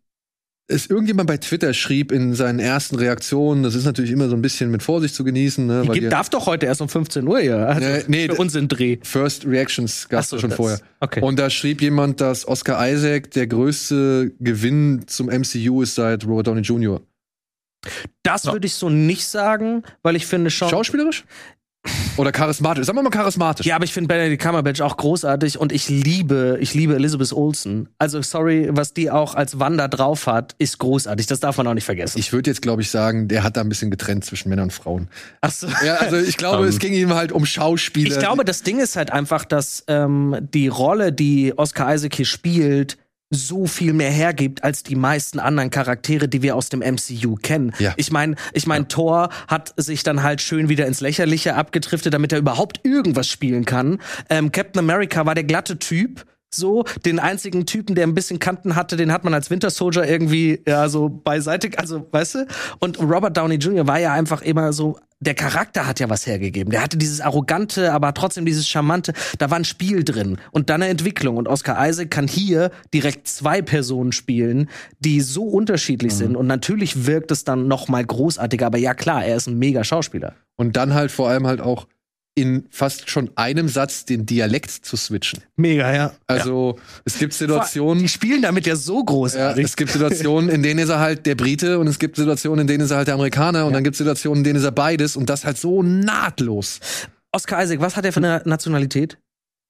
[0.71, 4.41] es irgendjemand bei Twitter schrieb in seinen ersten Reaktionen, das ist natürlich immer so ein
[4.43, 5.81] bisschen mit Vorsicht zu genießen, ne?
[5.83, 7.65] Die gibt, darf doch heute erst um 15 Uhr, ja.
[7.65, 8.97] Also Nee, nee, für uns im Dreh.
[9.01, 10.79] First Reactions gab es so, schon das- vorher.
[10.99, 11.21] Okay.
[11.21, 16.47] Und da schrieb jemand, dass Oscar Isaac der größte Gewinn zum MCU ist seit Robert
[16.47, 17.01] Downey Jr.
[18.23, 18.53] Das Ja.
[18.53, 20.69] würde ich so nicht sagen, weil ich finde schon.
[20.69, 21.23] Schauspielerisch?
[22.17, 22.85] Oder charismatisch?
[22.85, 23.65] Sagen wir mal charismatisch.
[23.65, 27.87] Ja, aber ich finde Benedict Cumberbatch auch großartig und ich liebe, ich liebe Elizabeth Olsen.
[27.97, 31.27] Also sorry, was die auch als Wanda drauf hat, ist großartig.
[31.27, 32.19] Das darf man auch nicht vergessen.
[32.19, 34.73] Ich würde jetzt, glaube ich, sagen, der hat da ein bisschen getrennt zwischen Männern und
[34.73, 35.07] Frauen.
[35.39, 35.67] Ach so.
[35.85, 38.11] Ja, also ich glaube, Ähm, es ging ihm halt um Schauspieler.
[38.13, 42.25] Ich glaube, das Ding ist halt einfach, dass ähm, die Rolle, die Oscar Isaac hier
[42.25, 42.97] spielt,
[43.29, 47.73] so viel mehr hergibt als die meisten anderen Charaktere, die wir aus dem MCU kennen.
[47.77, 47.93] Ja.
[47.95, 52.31] Ich meine, ich mein, Thor hat sich dann halt schön wieder ins Lächerliche abgetriftet, damit
[52.31, 53.99] er überhaupt irgendwas spielen kann.
[54.29, 56.25] Ähm, Captain America war der glatte Typ.
[56.51, 60.05] So, den einzigen Typen, der ein bisschen Kanten hatte, den hat man als Winter Soldier
[60.07, 62.47] irgendwie, ja, so beiseite, also, weißt du?
[62.79, 63.85] Und Robert Downey Jr.
[63.85, 66.71] war ja einfach immer so, der Charakter hat ja was hergegeben.
[66.71, 70.81] Der hatte dieses arrogante, aber trotzdem dieses charmante, da war ein Spiel drin und dann
[70.81, 71.37] eine Entwicklung.
[71.37, 76.37] Und Oscar Isaac kann hier direkt zwei Personen spielen, die so unterschiedlich sind.
[76.37, 78.65] Und natürlich wirkt es dann noch mal großartiger.
[78.65, 80.35] Aber ja, klar, er ist ein mega Schauspieler.
[80.55, 81.87] Und dann halt vor allem halt auch
[82.39, 85.43] in fast schon einem Satz den Dialekt zu switchen.
[85.55, 86.11] Mega, ja.
[86.27, 89.65] Also es gibt Situationen, Die spielen damit ja so ja, großartig.
[89.65, 92.67] es gibt Situationen, in denen ist er halt der Brite und es gibt Situationen, in
[92.67, 94.71] denen ist er halt der Amerikaner und dann gibt es Situationen, in denen ist er
[94.71, 96.79] beides und das halt so nahtlos.
[97.31, 99.17] Oscar Isaac, was hat er für eine Nationalität?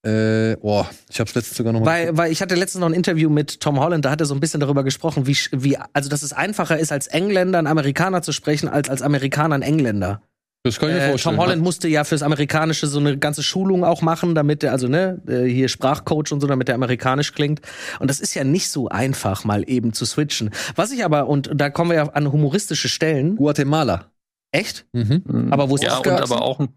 [0.06, 2.94] Äh, boah, ich hab's letztens sogar noch mal Weil, weil ich hatte letztens noch ein
[2.94, 6.10] Interview mit Tom Holland, da hat er so ein bisschen darüber gesprochen, wie, wie, also
[6.10, 10.22] dass es einfacher ist, als Engländer einen Amerikaner zu sprechen, als als Amerikaner einen Engländer.
[10.64, 11.36] Das kann ich mir Äh, vorstellen.
[11.38, 14.88] Tom Holland musste ja fürs Amerikanische so eine ganze Schulung auch machen, damit er, also
[14.88, 17.62] ne, äh, hier Sprachcoach und so, damit der amerikanisch klingt.
[18.00, 20.50] Und das ist ja nicht so einfach, mal eben zu switchen.
[20.76, 23.38] Was ich aber, und da kommen wir ja an humoristische Stellen.
[23.38, 24.12] Guatemala.
[24.52, 24.86] Echt?
[24.94, 25.48] Mhm.
[25.52, 26.16] Aber wo ist ja, Oscar?
[26.18, 26.70] und aber auch ein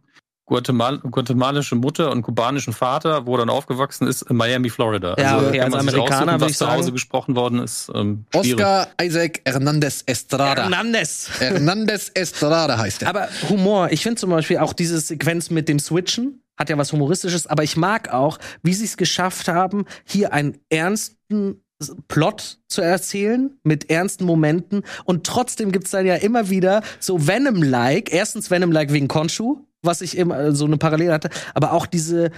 [0.44, 5.14] Guatemal guatemalische Mutter und kubanischen Vater, wo er dann aufgewachsen ist, in Miami, Florida.
[5.18, 7.90] Ja, okay, kann als Amerikaner was ich zu Hause gesprochen worden ist.
[7.94, 8.26] Ähm.
[8.34, 10.62] Oscar Isaac Hernandez Estrada.
[10.62, 11.30] Hernandez.
[11.38, 13.08] Hernandez Estrada heißt er.
[13.08, 16.92] Aber Humor, ich finde zum Beispiel auch diese Sequenz mit dem Switchen hat ja was
[16.92, 21.62] Humoristisches, aber ich mag auch, wie sie es geschafft haben, hier einen ernsten
[22.08, 28.12] Plot zu erzählen mit ernsten Momenten und trotzdem gibt's dann ja immer wieder so Venom-like,
[28.12, 32.30] erstens Venom-like wegen Konshu, was ich immer äh, so eine Parallele hatte, aber auch diese,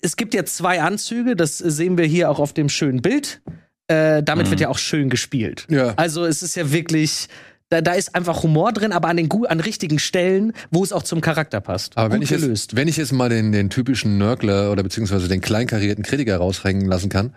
[0.00, 3.40] es gibt ja zwei Anzüge, das sehen wir hier auch auf dem schönen Bild,
[3.88, 4.50] äh, damit Mhm.
[4.50, 5.66] wird ja auch schön gespielt.
[5.70, 5.94] Ja.
[5.96, 7.28] Also es ist ja wirklich,
[7.68, 11.02] da, da ist einfach Humor drin, aber an den an richtigen Stellen, wo es auch
[11.02, 11.96] zum Charakter passt.
[11.96, 15.40] Aber wenn ich, jetzt, wenn ich jetzt mal den, den typischen Nörgler oder beziehungsweise den
[15.40, 17.34] kleinkarierten Kritiker raushängen lassen kann,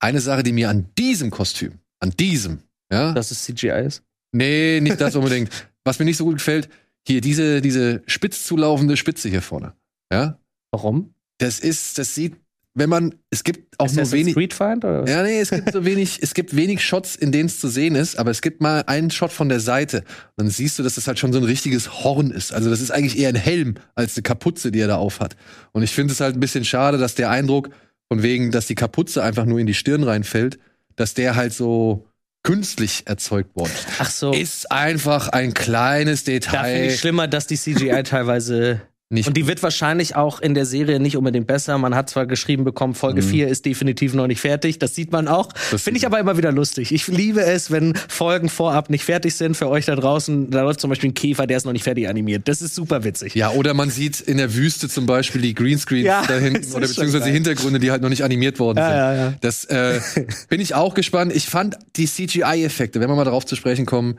[0.00, 2.60] eine Sache, die mir an diesem Kostüm, an diesem,
[2.92, 4.02] ja, Dass es CGI ist.
[4.32, 5.50] nee, nicht das unbedingt,
[5.84, 6.68] was mir nicht so gut gefällt,
[7.06, 9.74] hier diese, diese spitz zulaufende Spitze hier vorne.
[10.12, 10.38] Ja?
[10.70, 11.14] Warum?
[11.38, 12.36] Das ist, das sieht,
[12.74, 14.32] wenn man, es gibt auch Ist nur wenig.
[14.32, 15.02] Streetfind oder?
[15.02, 15.10] was?
[15.10, 17.94] Ja, nee, es gibt so wenig, es gibt wenig Shots, in denen es zu sehen
[17.96, 20.04] ist, aber es gibt mal einen Shot von der Seite.
[20.36, 22.52] Dann siehst du, dass das halt schon so ein richtiges Horn ist.
[22.52, 25.36] Also das ist eigentlich eher ein Helm als eine Kapuze, die er da aufhat.
[25.72, 27.70] Und ich finde es halt ein bisschen schade, dass der Eindruck,
[28.08, 30.58] von wegen, dass die Kapuze einfach nur in die Stirn reinfällt,
[30.96, 32.06] dass der halt so
[32.42, 33.72] künstlich erzeugt worden.
[33.98, 34.32] Ach so.
[34.32, 36.86] Ist einfach ein kleines da finde Detail.
[36.86, 38.82] ich schlimmer, dass die CGI teilweise.
[39.12, 41.76] Nicht Und die wird wahrscheinlich auch in der Serie nicht unbedingt besser.
[41.78, 43.26] Man hat zwar geschrieben bekommen, Folge Mhm.
[43.26, 44.78] 4 ist definitiv noch nicht fertig.
[44.78, 45.48] Das sieht man auch.
[45.56, 46.92] Finde ich aber immer wieder lustig.
[46.92, 50.50] Ich liebe es, wenn Folgen vorab nicht fertig sind für euch da draußen.
[50.52, 52.46] Da läuft zum Beispiel ein Käfer, der ist noch nicht fertig animiert.
[52.46, 53.34] Das ist super witzig.
[53.34, 56.86] Ja, oder man sieht in der Wüste zum Beispiel die Greenscreens Ja, da hinten oder
[56.86, 57.32] beziehungsweise geil.
[57.32, 58.96] Hintergründe, die halt noch nicht animiert worden Ja, sind.
[58.96, 59.34] ja, ja.
[59.40, 60.00] Das äh,
[60.48, 61.34] bin ich auch gespannt.
[61.34, 64.18] Ich fand die CGI-Effekte, wenn wir mal darauf zu sprechen kommen,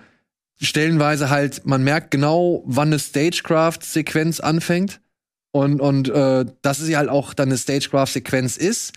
[0.62, 5.02] stellenweise halt, man merkt genau, wann eine Stagecraft-Sequenz anfängt
[5.52, 8.94] und, und äh, dass sie halt auch dann eine Stagecraft-Sequenz ist.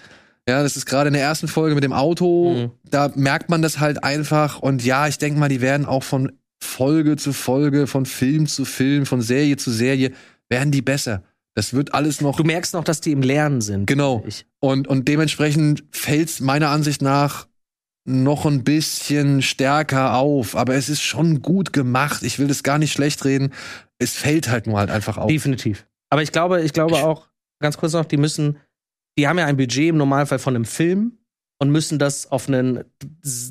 [0.49, 2.71] Ja, das ist gerade in der ersten Folge mit dem Auto, Mhm.
[2.91, 4.59] da merkt man das halt einfach.
[4.61, 8.65] Und ja, ich denke mal, die werden auch von Folge zu Folge, von Film zu
[8.65, 10.13] Film, von Serie zu Serie,
[10.51, 11.23] werden die besser.
[11.55, 12.37] Das wird alles noch.
[12.37, 13.87] Du merkst noch, dass die im Lernen sind.
[13.87, 14.25] Genau.
[14.61, 17.47] Und, und dementsprechend fällt es meiner Ansicht nach
[18.05, 20.57] noch ein bisschen stärker auf.
[20.57, 22.23] Aber es ist schon gut gemacht.
[22.23, 23.53] Ich will das gar nicht schlecht reden.
[23.99, 25.29] Es fällt halt nur halt einfach auf.
[25.29, 25.87] Definitiv.
[26.11, 27.29] Aber ich glaube, ich glaube auch,
[27.61, 28.59] ganz kurz noch, die müssen,
[29.19, 31.19] die haben ja ein Budget im Normalfall von einem Film
[31.59, 32.85] und müssen das auf einen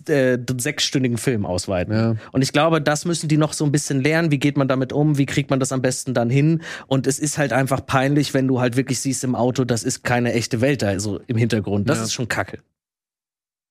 [0.07, 1.93] äh, sechsstündigen Film ausweiten.
[1.93, 2.15] Ja.
[2.31, 4.29] Und ich glaube, das müssen die noch so ein bisschen lernen.
[4.29, 5.17] Wie geht man damit um?
[5.17, 6.61] Wie kriegt man das am besten dann hin?
[6.85, 10.03] Und es ist halt einfach peinlich, wenn du halt wirklich siehst im Auto, das ist
[10.03, 11.89] keine echte Welt da, also im Hintergrund.
[11.89, 12.03] Das Ja.
[12.03, 12.59] ist schon kacke.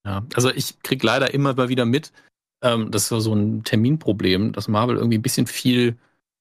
[0.07, 2.13] Ja, also ich krieg leider immer mal wieder mit,
[2.63, 5.97] ähm, das ist so- ein Terminproblem, dass Marvel irgendwie ein bisschen viel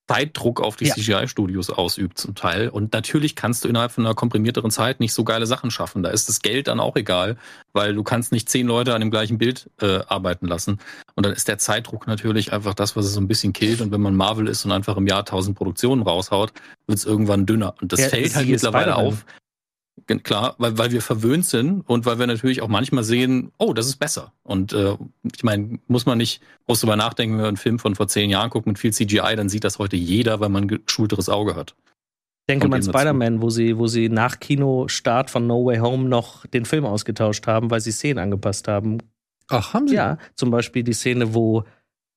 [0.10, 0.95] Zeitdruck auf die Ja.
[0.95, 2.67] CGI-Studios ausübt zum Teil.
[2.67, 6.04] Und natürlich kannst du innerhalb von einer komprimierteren Zeit nicht so geile Sachen schaffen.
[6.04, 7.38] Da ist das Geld dann auch egal,
[7.71, 10.80] weil du kannst nicht zehn Leute an dem gleichen Bild äh, arbeiten lassen.
[11.15, 13.80] Und dann ist der Zeitdruck natürlich einfach das, was es so ein bisschen killt.
[13.80, 16.52] Und wenn man Marvel ist und einfach im Jahr tausend Produktionen raushaut,
[16.88, 17.76] wird es irgendwann dünner.
[17.80, 19.24] Und das Ja, fällt halt mittlerweile auf.
[20.07, 23.87] Klar, weil, weil wir verwöhnt sind und weil wir natürlich auch manchmal sehen, oh, das
[23.87, 24.33] ist besser.
[24.43, 24.97] Und äh,
[25.35, 28.29] ich meine, muss man nicht groß drüber nachdenken, wenn man einen Film von vor zehn
[28.29, 31.55] Jahren guckt mit viel CGI, dann sieht das heute jeder, weil man ein geschulteres Auge
[31.55, 31.75] hat.
[32.41, 32.83] Ich denke mal an.
[32.83, 37.47] Spider-Man, wo sie, wo sie nach Kinostart von No Way Home noch den Film ausgetauscht
[37.47, 38.97] haben, weil sie Szenen angepasst haben.
[39.47, 39.95] Ach, haben sie?
[39.95, 41.63] Ja, zum Beispiel die Szene, wo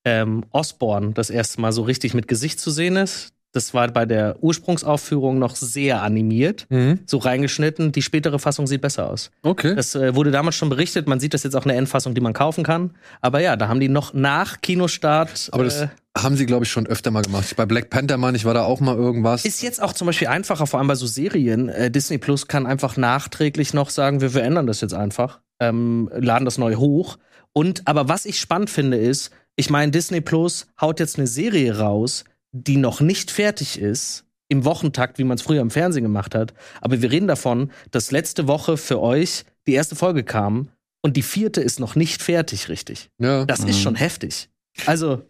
[0.04, 3.33] ähm, Osborn das erste Mal so richtig mit Gesicht zu sehen ist.
[3.54, 6.98] Das war bei der Ursprungsaufführung noch sehr animiert, Mhm.
[7.06, 7.92] so reingeschnitten.
[7.92, 9.30] Die spätere Fassung sieht besser aus.
[9.42, 9.74] Okay.
[9.74, 11.06] Das äh, wurde damals schon berichtet.
[11.08, 12.90] Man sieht das jetzt auch in der Endfassung, die man kaufen kann.
[13.20, 15.48] Aber ja, da haben die noch nach Kinostart.
[15.52, 15.88] Aber das äh,
[16.18, 17.54] haben sie, glaube ich, schon öfter mal gemacht.
[17.56, 19.44] Bei Black Panther, meine ich, war da auch mal irgendwas.
[19.44, 21.68] ist jetzt auch zum Beispiel einfacher, vor allem bei so Serien.
[21.68, 26.44] Äh, Disney Plus kann einfach nachträglich noch sagen, wir verändern das jetzt einfach, ähm, laden
[26.44, 27.18] das neu hoch.
[27.52, 31.78] Und aber was ich spannend finde, ist, ich meine, Disney Plus haut jetzt eine Serie
[31.78, 32.24] raus,
[32.56, 36.54] die noch nicht fertig ist, im Wochentakt, wie man es früher im Fernsehen gemacht hat.
[36.80, 40.68] Aber wir reden davon, dass letzte Woche für euch die erste Folge kam
[41.02, 43.10] und die vierte ist noch nicht fertig, richtig.
[43.18, 43.44] ja.
[43.44, 43.68] Das Mhm.
[43.68, 44.48] ist schon heftig.
[44.86, 45.22] Also,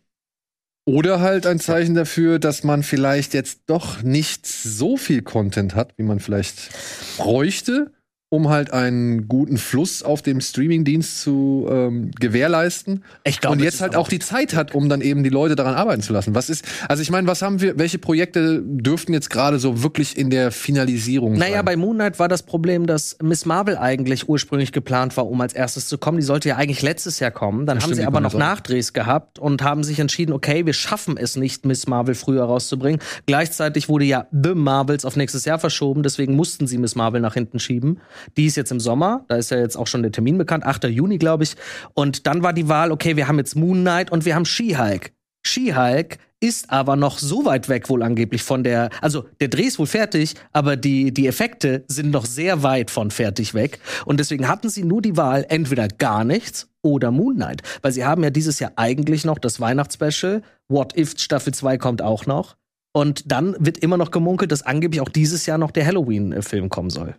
[0.87, 5.95] Oder halt ein Zeichen dafür, dass man vielleicht jetzt doch nicht so viel Content hat,
[5.97, 6.69] wie man vielleicht
[7.17, 7.94] bräuchte,
[8.35, 13.05] um halt einen guten Fluss auf dem Streamingdienst zu ähm, gewährleisten.
[13.25, 15.75] ich glaube, und jetzt halt auch die Zeit hat, um dann eben die Leute daran
[15.75, 16.35] arbeiten zu lassen.
[16.35, 20.19] Was ist, also ich meine, was haben wir, welche Projekte dürften jetzt gerade so wirklich
[20.19, 21.65] in der Finalisierung Naja, sein?
[21.65, 25.53] bei Moon Knight war das Problem, dass Miss Marvel eigentlich ursprünglich geplant war, um als
[25.53, 26.19] erstes zu kommen.
[26.19, 27.67] Die sollte ja eigentlich letztes Jahr kommen.
[27.67, 28.39] Dann Ja, haben stimmt, sie aber noch auch.
[28.39, 33.01] Nachdrehs gehabt und haben sich entschieden, okay, wir schaffen es nicht, Miss Marvel früher rauszubringen.
[33.27, 37.35] Gleichzeitig wurde ja The Marvels auf nächstes Jahr verschoben, deswegen mussten sie Miss Marvel nach
[37.35, 38.01] hinten schieben.
[38.37, 40.85] Die ist jetzt im Sommer, da ist ja jetzt auch schon der Termin bekannt, 8.
[40.85, 41.57] Juni, glaube ich.
[41.95, 45.13] Und dann war die Wahl, okay, wir haben jetzt Moon Knight und wir haben She-Hulk.
[45.47, 49.79] She-Hulk ist aber noch so weit weg wohl angeblich von der, also der Dreh ist
[49.79, 53.79] wohl fertig, aber die, die Effekte sind noch sehr weit von fertig weg.
[54.05, 57.63] Und deswegen hatten sie nur die Wahl, entweder gar nichts oder Moon Knight.
[57.81, 60.43] Weil sie haben ja dieses Jahr eigentlich noch das Weihnachtsspecial.
[60.69, 62.57] What If Staffel 2 kommt auch noch.
[62.93, 66.91] Und dann wird immer noch gemunkelt, dass angeblich auch dieses Jahr noch der Halloween-Film kommen
[66.91, 67.17] soll.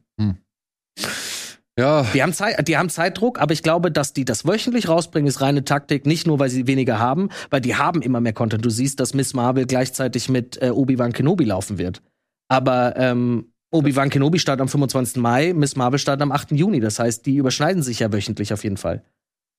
[1.78, 5.28] Ja, Die haben, Zeit, die haben Zeitdruck, aber ich glaube, dass die das wöchentlich rausbringen,
[5.28, 6.06] ist reine Taktik.
[6.06, 8.64] Nicht nur, weil sie weniger haben, weil die haben immer mehr Content.
[8.64, 12.02] Du siehst, dass Miss Marvel gleichzeitig mit äh, Obi-Wan Kenobi laufen wird.
[12.48, 15.18] Aber ähm, Obi-Wan Kenobi startet am 25.
[15.18, 16.52] Mai, Miss Marvel startet am 8.
[16.52, 16.80] Juni.
[16.80, 19.04] Das heißt, die überschneiden sich ja wöchentlich auf jeden Fall.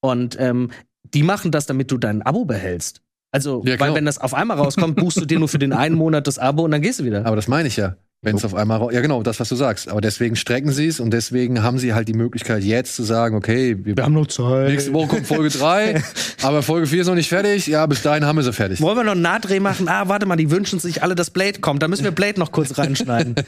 [0.00, 0.70] Und ähm,
[1.02, 3.02] die machen das, damit du dein Abo behältst.
[3.31, 5.96] Also, Ja, weil wenn das auf einmal rauskommt, buchst du dir nur für den einen
[5.96, 7.26] Monat das Abo und dann gehst du wieder.
[7.26, 7.96] Aber das meine ich ja.
[8.22, 9.88] Wenn es auf einmal, ja genau, das, was du sagst.
[9.88, 13.37] Aber deswegen strecken sie es und deswegen haben sie halt die Möglichkeit jetzt zu sagen,
[13.37, 14.68] okay, wir, haben noch Zeit.
[14.68, 16.02] nächste Woche kommt Folge 3,
[16.42, 17.66] aber Folge 4 ist noch nicht fertig.
[17.66, 18.81] Ja, bis dahin haben wir sie fertig.
[18.81, 19.87] Wollen wir noch einen Nahdreh machen?
[19.88, 21.83] Ah, warte mal, die wünschen sich alle, dass Blade kommt.
[21.83, 23.35] Da müssen wir Blade noch kurz reinschneiden.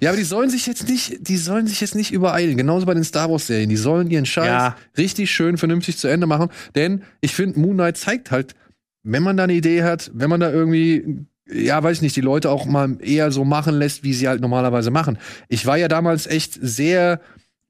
[0.00, 2.56] Ja, aber die sollen sich jetzt nicht, die sollen sich jetzt nicht übereilen.
[2.56, 3.68] Genauso bei den Star Wars Serien.
[3.68, 4.76] Die sollen ihren Scheiß Ja.
[4.96, 6.48] richtig schön vernünftig zu Ende machen.
[6.74, 8.54] Denn ich finde, Moon Knight zeigt halt,
[9.02, 12.20] wenn man da eine Idee hat, wenn man da irgendwie, ja, weiß ich nicht, die
[12.20, 15.18] Leute auch mal eher so machen lässt, wie sie halt normalerweise machen.
[15.48, 17.20] Ich war ja damals echt sehr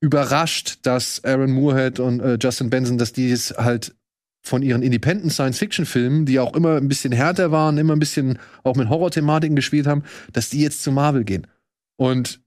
[0.00, 3.94] überrascht, dass Aaron Moorhead und äh, Justin Benson, dass die es halt
[4.42, 8.76] von ihren Independent Science-Fiction-Filmen, die auch immer ein bisschen härter waren, immer ein bisschen auch
[8.76, 11.46] mit Horror-Thematiken gespielt haben, dass die jetzt zu Marvel gehen.
[11.96, 12.40] Und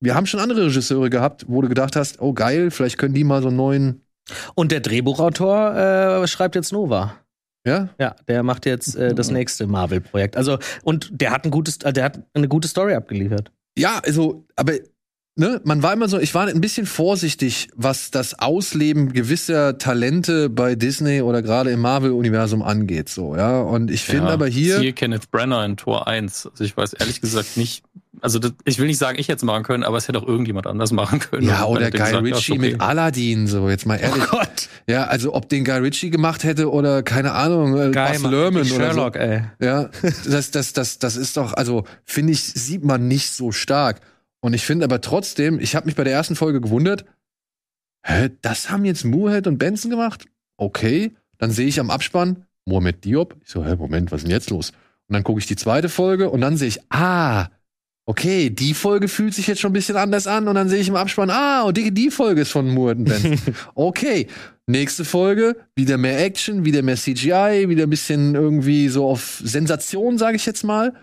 [0.00, 3.24] wir haben schon andere Regisseure gehabt, wo du gedacht hast, oh geil, vielleicht können die
[3.24, 4.02] mal so einen neuen,
[4.54, 7.18] Und der Drehbuchautor äh, schreibt jetzt Nova.
[7.66, 7.88] Ja?
[7.98, 10.36] Ja, der macht jetzt äh, das nächste Marvel-Projekt.
[10.36, 13.52] Also, und der hat ein gutes, äh, der hat eine gute Story abgeliefert.
[13.76, 14.74] Ja, also, aber
[15.36, 20.50] ne, man war immer so, ich war ein bisschen vorsichtig, was das Ausleben gewisser Talente
[20.50, 23.60] bei Disney oder gerade im Marvel-Universum angeht, so, ja.
[23.60, 26.48] Und ich finde Ja, aber hier, Siehe Kenneth Brenner in Tor 1.
[26.50, 27.84] Also ich weiß ehrlich gesagt nicht,
[28.22, 30.26] also das, ich will nicht sagen, ich hätte es machen können, aber es hätte auch
[30.26, 31.46] irgendjemand anders machen können.
[31.46, 32.60] ja, oder Guy gesagt, Ritchie okay.
[32.60, 34.24] mit Aladdin, so, jetzt mal ehrlich.
[34.24, 34.68] Oh Gott.
[34.88, 38.32] Ja, also ob den Guy Ritchie gemacht hätte oder keine Ahnung, äh, Baz Mann.
[38.32, 38.74] Luhrmann oder so.
[38.76, 39.42] Sherlock, ey.
[39.60, 39.90] Ja,
[40.24, 44.00] das, das, das, das ist doch, also finde ich, sieht man nicht so stark.
[44.46, 47.04] Und ich finde aber trotzdem, ich habe mich bei der ersten Folge gewundert,
[48.04, 50.26] hä, das haben jetzt Moorhead und Benson gemacht?
[50.56, 53.34] Okay, dann sehe ich am Abspann Mohamed Diop.
[53.42, 54.70] Ich so, hä, Moment, was ist denn jetzt los?
[55.08, 57.48] Und dann gucke ich die zweite Folge und dann sehe ich, ah,
[58.04, 60.86] okay, die Folge fühlt sich jetzt schon ein bisschen anders an und dann sehe ich
[60.86, 63.38] im Abspann, ah, und die, die Folge ist von Moorhead und Benson.
[63.74, 64.28] okay,
[64.68, 70.18] nächste Folge, wieder mehr Action, wieder mehr CGI, wieder ein bisschen irgendwie so auf Sensation,
[70.18, 70.94] sage ich jetzt mal.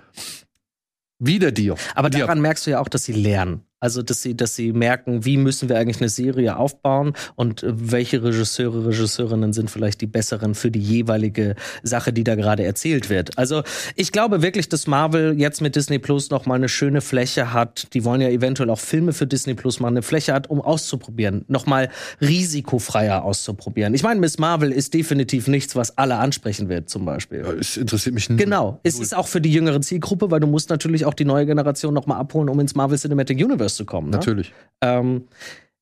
[1.25, 1.79] Wieder Diop.
[1.95, 2.27] Aber Diop.
[2.27, 3.61] daran merkst du ja auch, dass sie lernen.
[3.83, 7.73] Also, dass sie, dass sie merken, wie müssen wir eigentlich eine Serie aufbauen und äh,
[7.75, 13.09] welche Regisseure, Regisseurinnen sind vielleicht die besseren für die jeweilige Sache, die da gerade erzählt
[13.09, 13.37] wird.
[13.37, 13.63] Also,
[13.97, 17.93] ich glaube wirklich, dass Marvel jetzt mit Disney Plus noch mal eine schöne Fläche hat.
[17.93, 21.43] Die wollen ja eventuell auch Filme für Disney Plus machen, eine Fläche hat, um auszuprobieren,
[21.49, 21.89] noch mal
[22.21, 23.93] risikofreier auszuprobieren.
[23.95, 27.41] Ich meine, Miss Marvel ist definitiv nichts, was alle ansprechen wird, zum Beispiel.
[27.59, 28.39] Es interessiert mich nicht.
[28.39, 28.79] Genau.
[28.83, 31.93] Es ist auch für die jüngere Zielgruppe, weil du musst natürlich auch die neue Generation
[31.93, 34.09] noch mal abholen, um ins Marvel Cinematic Universe zu kommen.
[34.09, 34.17] Ne?
[34.17, 34.53] Natürlich.
[34.81, 35.25] Ähm,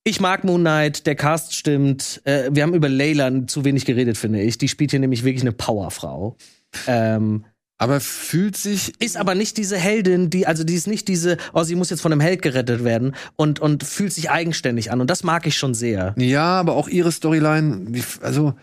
[0.04, 2.22] ich mag Moon Knight, der Cast stimmt.
[2.24, 4.58] Äh, wir haben über Layla zu wenig geredet, finde ich.
[4.58, 6.38] Die spielt hier nämlich wirklich eine Powerfrau.
[6.88, 7.46] Ähm,
[7.78, 8.94] Aber fühlt sich.
[9.00, 12.02] ist aber nicht diese Heldin, die, also die ist nicht diese, oh, sie muss jetzt
[12.02, 15.02] von einem Held gerettet werden und, und fühlt sich eigenständig an.
[15.02, 16.16] Und das mag ich schon sehr.
[16.18, 18.56] Ja, aber auch ihre Storyline, also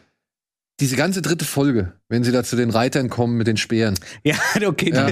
[0.81, 3.95] diese ganze dritte Folge, wenn sie da zu den Reitern kommen mit den Speeren.
[4.23, 4.37] Ja,
[4.67, 4.93] okay.
[4.95, 5.09] Ja,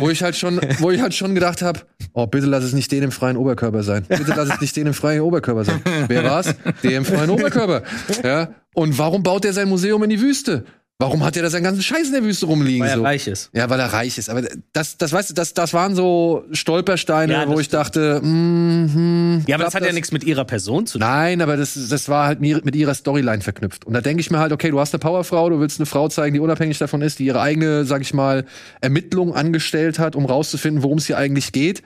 [0.00, 1.80] wo ich halt schon, wo ich halt schon gedacht habe,
[2.14, 4.04] oh, bitte lass es nicht den im freien Oberkörper sein.
[4.08, 5.82] Bitte lass es nicht den im freien Oberkörper sein.
[6.08, 6.54] Wer war's?
[6.82, 7.82] Der im freien Oberkörper.
[8.22, 8.54] Ja.
[8.74, 10.64] Und warum baut er sein Museum in die Wüste?
[11.00, 12.82] Warum hat er da seinen ganzen Scheiß in der Wüste rumliegen?
[12.82, 13.02] Weil er so?
[13.02, 13.48] reich ist.
[13.54, 14.28] Ja, weil er reich ist.
[14.28, 14.42] Aber
[14.74, 18.90] das, das weißt du, das, das waren so Stolpersteine, Ja, wo das ich dachte, mm,
[18.92, 21.08] hm, Ja, aber das hat ja nichts mit ihrer Person zu tun.
[21.08, 23.86] Nein, aber das, das war halt mit ihrer Storyline verknüpft.
[23.86, 26.08] Und da denke ich mir halt, okay, du hast eine Powerfrau, du willst eine Frau
[26.08, 28.44] zeigen, die unabhängig davon ist, die ihre eigene, sag ich mal,
[28.82, 31.82] Ermittlung angestellt hat, um rauszufinden, worum es hier eigentlich geht.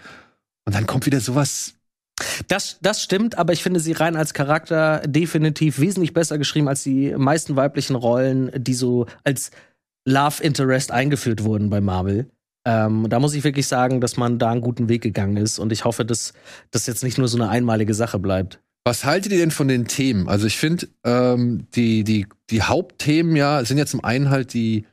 [0.64, 1.74] Und dann kommt wieder sowas.
[2.49, 6.83] Das, das stimmt, aber ich finde sie rein als Charakter definitiv wesentlich besser geschrieben als
[6.83, 9.51] die meisten weiblichen Rollen, die so als
[10.07, 12.31] Love Interest eingeführt wurden bei Marvel.
[12.66, 15.73] Ähm, da muss ich wirklich sagen, dass man da einen guten Weg gegangen ist und
[15.73, 16.33] ich hoffe, dass
[16.70, 18.61] das jetzt nicht nur so eine einmalige Sache bleibt.
[18.87, 20.29] Was haltet ihr denn von den Themen?
[20.29, 24.85] Also ich finde, ähm, die, die, die Hauptthemen ja sind ja zum einen halt die,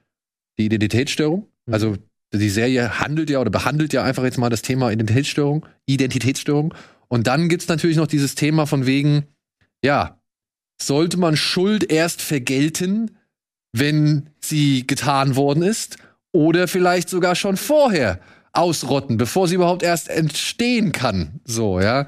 [0.58, 1.48] die Identitätsstörung.
[1.66, 1.74] Mhm.
[1.74, 1.96] Also
[2.34, 6.74] die Serie handelt ja oder behandelt ja einfach jetzt mal das Thema Identitätsstörung, Identitätsstörung.
[7.12, 9.26] Und dann gibt's natürlich noch dieses Thema von wegen,
[9.84, 10.22] ja,
[10.82, 13.18] sollte man Schuld erst vergelten,
[13.74, 15.98] wenn sie getan worden ist,
[16.32, 18.22] oder vielleicht sogar schon vorher
[18.54, 21.42] ausrotten, bevor sie überhaupt erst entstehen kann.
[21.44, 22.08] So, ja.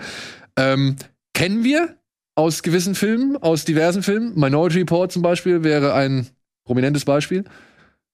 [0.56, 0.96] Ähm,
[1.34, 1.98] kennen wir
[2.36, 4.40] aus gewissen Filmen, aus diversen Filmen.
[4.40, 6.28] Minority Report zum Beispiel wäre ein
[6.66, 7.44] prominentes Beispiel.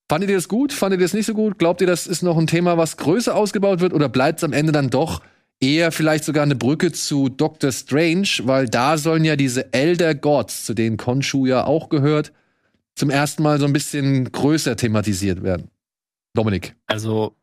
[0.10, 0.74] Fandet ihr das gut?
[0.74, 1.60] Fandet ihr das nicht so gut?
[1.60, 3.94] Glaubt ihr, das ist noch ein Thema, was größer ausgebaut wird?
[3.94, 5.22] Oder bleibt es am Ende dann doch
[5.60, 8.30] eher vielleicht sogar eine Brücke zu Doctor Strange?
[8.44, 12.32] Weil da sollen ja diese Elder Gods, zu denen Khonshu ja auch gehört,
[12.96, 15.70] zum ersten Mal so ein bisschen größer thematisiert werden.
[16.34, 16.76] Dominik.
[16.88, 17.36] Also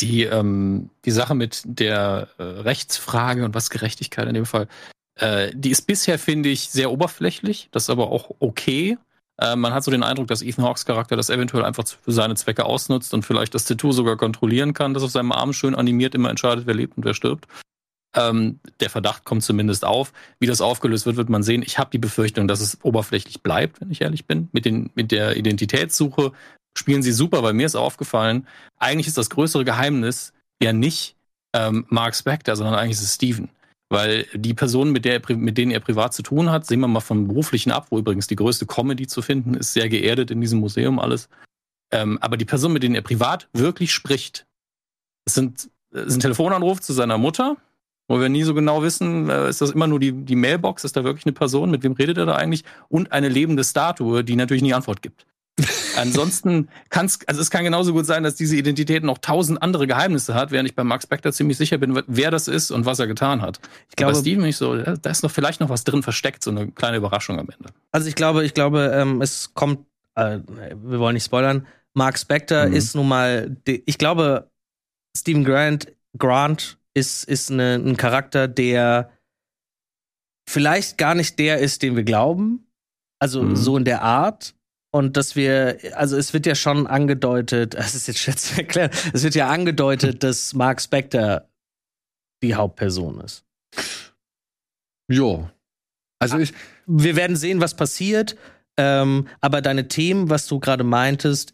[0.00, 4.68] die, ähm, die Sache mit der äh, Rechtsfrage und was Gerechtigkeit in dem Fall,
[5.16, 7.68] äh, die ist bisher, finde ich, sehr oberflächlich.
[7.70, 8.98] Das ist aber auch okay.
[9.40, 12.34] Äh, man hat so den Eindruck, dass Ethan Hawks Charakter das eventuell einfach für seine
[12.34, 16.14] Zwecke ausnutzt und vielleicht das Tattoo sogar kontrollieren kann, das auf seinem Arm schön animiert
[16.14, 17.46] immer entscheidet, wer lebt und wer stirbt.
[18.16, 20.12] Ähm, der Verdacht kommt zumindest auf.
[20.38, 21.62] Wie das aufgelöst wird, wird man sehen.
[21.66, 24.48] Ich habe die Befürchtung, dass es oberflächlich bleibt, wenn ich ehrlich bin.
[24.52, 26.32] Mit, den, mit der Identitätssuche
[26.76, 28.46] spielen sie super, weil mir ist aufgefallen,
[28.78, 30.32] eigentlich ist das größere Geheimnis
[30.62, 31.16] ja nicht
[31.54, 33.48] ähm, Mark Spector, sondern eigentlich ist es Steven.
[33.90, 37.00] Weil die Personen, mit, der mit denen er privat zu tun hat, sehen wir mal
[37.00, 40.60] vom Beruflichen ab, wo übrigens die größte Comedy zu finden ist, sehr geerdet in diesem
[40.60, 41.28] Museum alles.
[41.92, 44.46] Ähm, aber die Personen, mit denen er privat wirklich spricht,
[45.26, 47.56] es sind, ist ein Telefonanruf zu seiner Mutter,
[48.08, 50.96] wo wir nie so genau wissen, äh, ist das immer nur die, die Mailbox, ist
[50.96, 52.64] da wirklich eine Person, mit wem redet er da eigentlich?
[52.88, 55.26] Und eine lebende Statue, die natürlich nie Antwort gibt.
[55.96, 59.86] Ansonsten kann es, also es kann genauso gut sein, dass diese Identität noch tausend andere
[59.86, 62.98] Geheimnisse hat, während ich bei Max Spector ziemlich sicher bin, wer das ist und was
[62.98, 63.60] er getan hat.
[63.88, 66.50] Ich glaube, bei Steven nicht so, da ist noch vielleicht noch was drin versteckt, so
[66.50, 67.72] eine kleine Überraschung am Ende.
[67.92, 69.86] Also ich glaube, ich glaube, ähm, es kommt,
[70.16, 70.40] äh,
[70.82, 71.66] wir wollen nicht spoilern.
[71.92, 72.72] Mark Spector mhm.
[72.74, 74.50] ist nun mal, ich glaube,
[75.16, 79.10] Steven Grant, Grant ist, ist eine, ein Charakter, der
[80.48, 82.66] vielleicht gar nicht der ist, den wir glauben.
[83.20, 83.56] Also mhm.
[83.56, 84.54] so in der Art.
[84.94, 88.90] Und dass wir, also es wird ja schon angedeutet, es ist jetzt schwer zu erklären,
[89.12, 91.48] es wird ja angedeutet, dass Mark Spector
[92.44, 93.44] die Hauptperson ist.
[95.10, 95.50] Jo.
[96.20, 96.52] Also ich.
[96.86, 98.36] Wir werden sehen, was passiert.
[98.76, 101.53] Ähm, aber deine Themen, was du gerade meintest,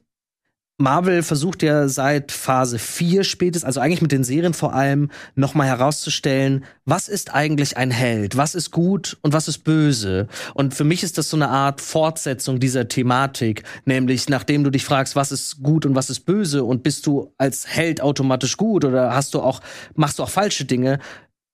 [0.80, 5.66] Marvel versucht ja seit Phase 4 spätestens, also eigentlich mit den Serien vor allem, nochmal
[5.66, 10.26] herauszustellen, was ist eigentlich ein Held, was ist gut und was ist böse.
[10.54, 14.84] Und für mich ist das so eine Art Fortsetzung dieser Thematik, nämlich nachdem du dich
[14.84, 18.86] fragst, was ist gut und was ist böse und bist du als Held automatisch gut
[18.86, 19.60] oder hast du auch,
[19.94, 20.98] machst du auch falsche Dinge,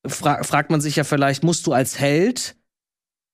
[0.06, 2.54] fra fragt man sich ja vielleicht, musst du als Held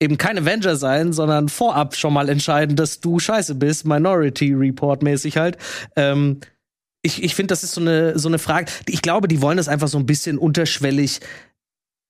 [0.03, 5.03] eben kein Avenger sein, sondern vorab schon mal entscheiden, dass du scheiße bist, Minority Report
[5.03, 5.57] mäßig halt.
[5.97, 6.41] Ähm,
[7.03, 8.71] ich ich finde, das ist so eine, so eine Frage.
[8.89, 11.21] Ich glaube, die wollen das einfach so ein bisschen unterschwellig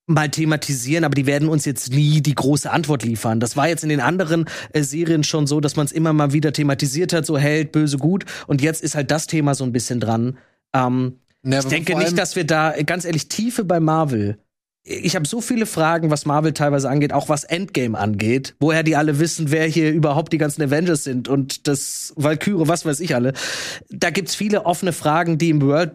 [0.06, 3.40] mal thematisieren, aber die werden uns jetzt nie die große Antwort liefern.
[3.40, 6.32] Das war jetzt in den anderen äh, Serien schon so, dass man es immer mal
[6.32, 8.24] wieder thematisiert hat, so Held, böse, gut.
[8.46, 10.38] Und jetzt ist halt das Thema so ein bisschen dran.
[10.74, 14.38] Ähm, ja, ich denke nicht, dass wir da, ganz ehrlich, Tiefe bei Marvel
[14.84, 18.96] ich habe so viele Fragen, was Marvel teilweise angeht, auch was Endgame angeht, woher die
[18.96, 23.14] alle wissen, wer hier überhaupt die ganzen Avengers sind und das Valkyrie, was weiß ich
[23.14, 23.32] alle.
[23.90, 25.92] Da gibt's viele offene Fragen, die im World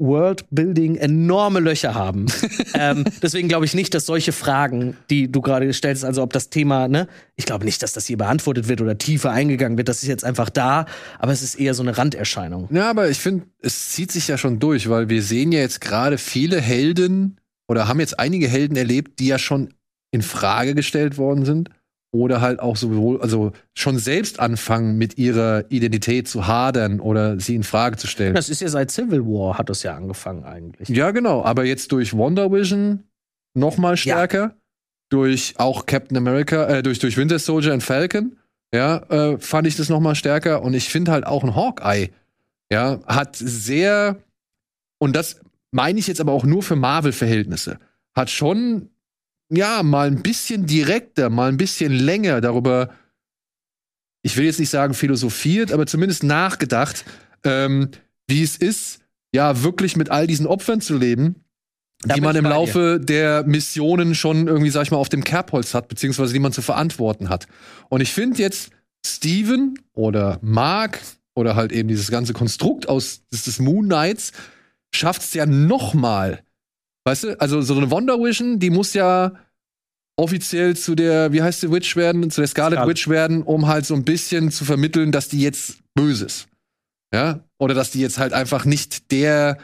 [0.00, 2.26] Worldbuilding enorme Löcher haben.
[2.74, 6.50] ähm, deswegen glaube ich nicht, dass solche Fragen, die du gerade stellst, also ob das
[6.50, 9.88] Thema, ne, ich glaube nicht, dass das hier beantwortet wird oder tiefer eingegangen wird.
[9.88, 10.86] Das ist jetzt einfach da,
[11.18, 12.68] aber es ist eher so eine Randerscheinung.
[12.70, 15.80] Ja, aber ich finde, es zieht sich ja schon durch, weil wir sehen ja jetzt
[15.80, 17.38] gerade viele Helden
[17.68, 19.74] oder haben jetzt einige Helden erlebt, die ja schon
[20.10, 21.70] in Frage gestellt worden sind
[22.10, 27.54] oder halt auch sowohl, also schon selbst anfangen, mit ihrer Identität zu hadern oder sie
[27.54, 28.34] in Frage zu stellen.
[28.34, 30.88] Das ist ja seit Civil War hat das ja angefangen eigentlich.
[30.88, 31.44] Ja, genau.
[31.44, 33.04] Aber jetzt durch Wonder Vision
[33.54, 34.54] noch mal stärker, ja.
[35.10, 38.38] durch auch Captain America, äh, durch durch Winter Soldier und Falcon,
[38.72, 40.62] ja, äh, fand ich das noch mal stärker.
[40.62, 42.08] Und ich finde halt auch ein Hawkeye,
[42.72, 44.16] ja, hat sehr
[44.98, 45.40] und das
[45.70, 47.78] meine ich jetzt aber auch nur für Marvel-Verhältnisse,
[48.14, 48.90] hat schon,
[49.50, 52.90] ja, mal ein bisschen direkter, mal ein bisschen länger darüber,
[54.22, 57.04] ich will jetzt nicht sagen philosophiert, aber zumindest nachgedacht,
[57.44, 57.90] ähm,
[58.26, 59.00] wie es ist,
[59.32, 61.44] ja, wirklich mit all diesen Opfern zu leben,
[62.02, 63.06] da die man im Laufe dir.
[63.06, 66.62] der Missionen schon irgendwie, sag ich mal, auf dem Kerbholz hat, beziehungsweise die man zu
[66.62, 67.46] verantworten hat.
[67.88, 68.70] Und ich finde jetzt
[69.04, 71.00] Steven oder Mark
[71.34, 74.32] oder halt eben dieses ganze Konstrukt aus des, des Moon Knights
[74.94, 76.42] schafft es ja noch mal.
[77.04, 79.32] Weißt du, also so eine Wonder Vision, die muss ja
[80.16, 83.68] offiziell zu der, wie heißt die Witch werden, zu der Scarlet, Scarlet Witch werden, um
[83.68, 86.48] halt so ein bisschen zu vermitteln, dass die jetzt böse ist.
[87.14, 87.40] Ja?
[87.58, 89.58] Oder dass die jetzt halt einfach nicht der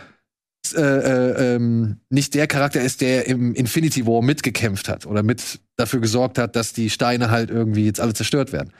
[0.73, 5.61] äh, äh, ähm, nicht der Charakter ist, der im Infinity War mitgekämpft hat oder mit
[5.77, 8.73] dafür gesorgt hat, dass die Steine halt irgendwie jetzt alle zerstört werden.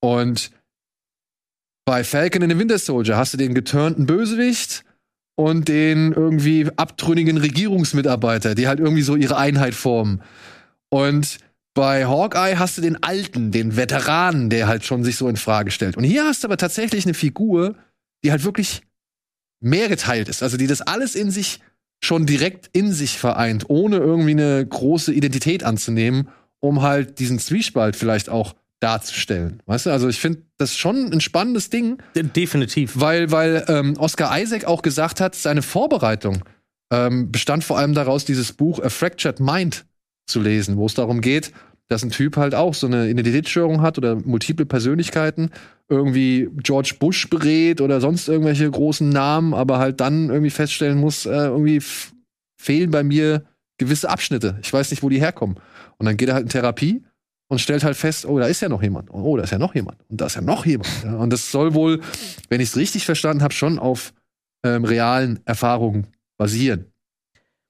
[0.00, 0.50] Und
[1.84, 4.84] bei Falcon in the Winter Soldier hast du den geturnten Bösewicht
[5.36, 10.22] und den irgendwie abtrünnigen Regierungsmitarbeiter, die halt irgendwie so ihre Einheit formen.
[10.90, 11.38] Und
[11.74, 15.70] bei Hawkeye hast du den Alten, den Veteranen, der halt schon sich so in Frage
[15.70, 15.96] stellt.
[15.96, 17.76] Und hier hast du aber tatsächlich eine Figur,
[18.22, 18.82] die halt wirklich
[19.60, 20.42] mehr geteilt ist.
[20.42, 21.60] Also die das alles in sich
[22.04, 26.28] schon direkt in sich vereint, ohne irgendwie eine große Identität anzunehmen,
[26.60, 29.62] um halt diesen Zwiespalt vielleicht auch darzustellen.
[29.66, 31.98] Weißt du, also ich finde das schon ein spannendes Ding.
[32.14, 32.92] Definitiv.
[32.96, 36.42] Weil, weil ähm, Oscar Isaac auch gesagt hat, seine Vorbereitung
[36.92, 39.84] ähm, bestand vor allem daraus, dieses Buch A Fractured Mind
[40.26, 41.52] zu lesen, wo es darum geht,
[41.88, 45.50] dass ein Typ halt auch so eine Identitätsstörung hat oder multiple Persönlichkeiten,
[45.88, 51.26] irgendwie George Bush berät oder sonst irgendwelche großen Namen, aber halt dann irgendwie feststellen muss,
[51.26, 51.80] äh, irgendwie
[52.60, 53.44] fehlen bei mir
[53.78, 54.58] gewisse Abschnitte.
[54.62, 55.56] Ich weiß nicht, wo die herkommen.
[55.98, 57.02] Und dann geht er halt in Therapie
[57.52, 59.10] und stellt halt fest, oh, da ist ja noch jemand.
[59.12, 59.98] Oh, da ist ja noch jemand.
[60.08, 60.88] Und da ist ja noch jemand.
[61.04, 62.00] Ja, und das soll wohl,
[62.48, 64.14] wenn ich es richtig verstanden habe, schon auf
[64.64, 66.06] ähm, realen Erfahrungen
[66.38, 66.86] basieren.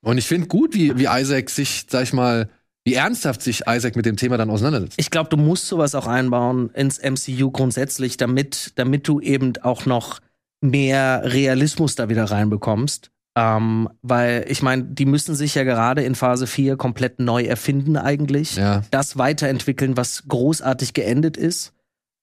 [0.01, 2.49] Und ich finde gut, wie, wie Isaac sich, sag ich mal,
[2.85, 5.01] wie ernsthaft sich Isaac mit dem Thema dann auseinandersetzt.
[5.01, 9.85] Ich glaube, du musst sowas auch einbauen ins MCU grundsätzlich, damit, damit du eben auch
[9.85, 10.21] noch
[10.61, 13.11] mehr Realismus da wieder reinbekommst.
[13.35, 17.97] Ähm, weil ich meine, die müssen sich ja gerade in Phase 4 komplett neu erfinden
[17.97, 18.57] eigentlich.
[18.57, 18.83] Ja.
[18.91, 21.73] Das weiterentwickeln, was großartig geendet ist.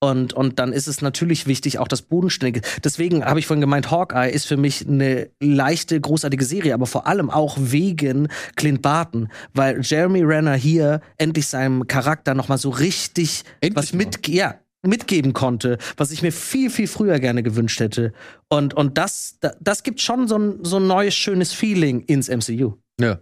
[0.01, 2.61] Und, und dann ist es natürlich wichtig, auch das Bodenständige.
[2.83, 7.05] Deswegen habe ich vorhin gemeint, Hawkeye ist für mich eine leichte, großartige Serie, aber vor
[7.05, 12.69] allem auch wegen Clint Barton, weil Jeremy Renner hier endlich seinem Charakter noch mal so
[12.69, 14.55] richtig Endlich was mit, ja,
[14.85, 18.13] mitgeben konnte, was ich mir viel, viel früher gerne gewünscht hätte.
[18.47, 22.29] Und, und das, da- das gibt schon so ein, so ein neues, schönes Feeling ins
[22.29, 22.73] MCU.
[22.99, 23.19] Ja.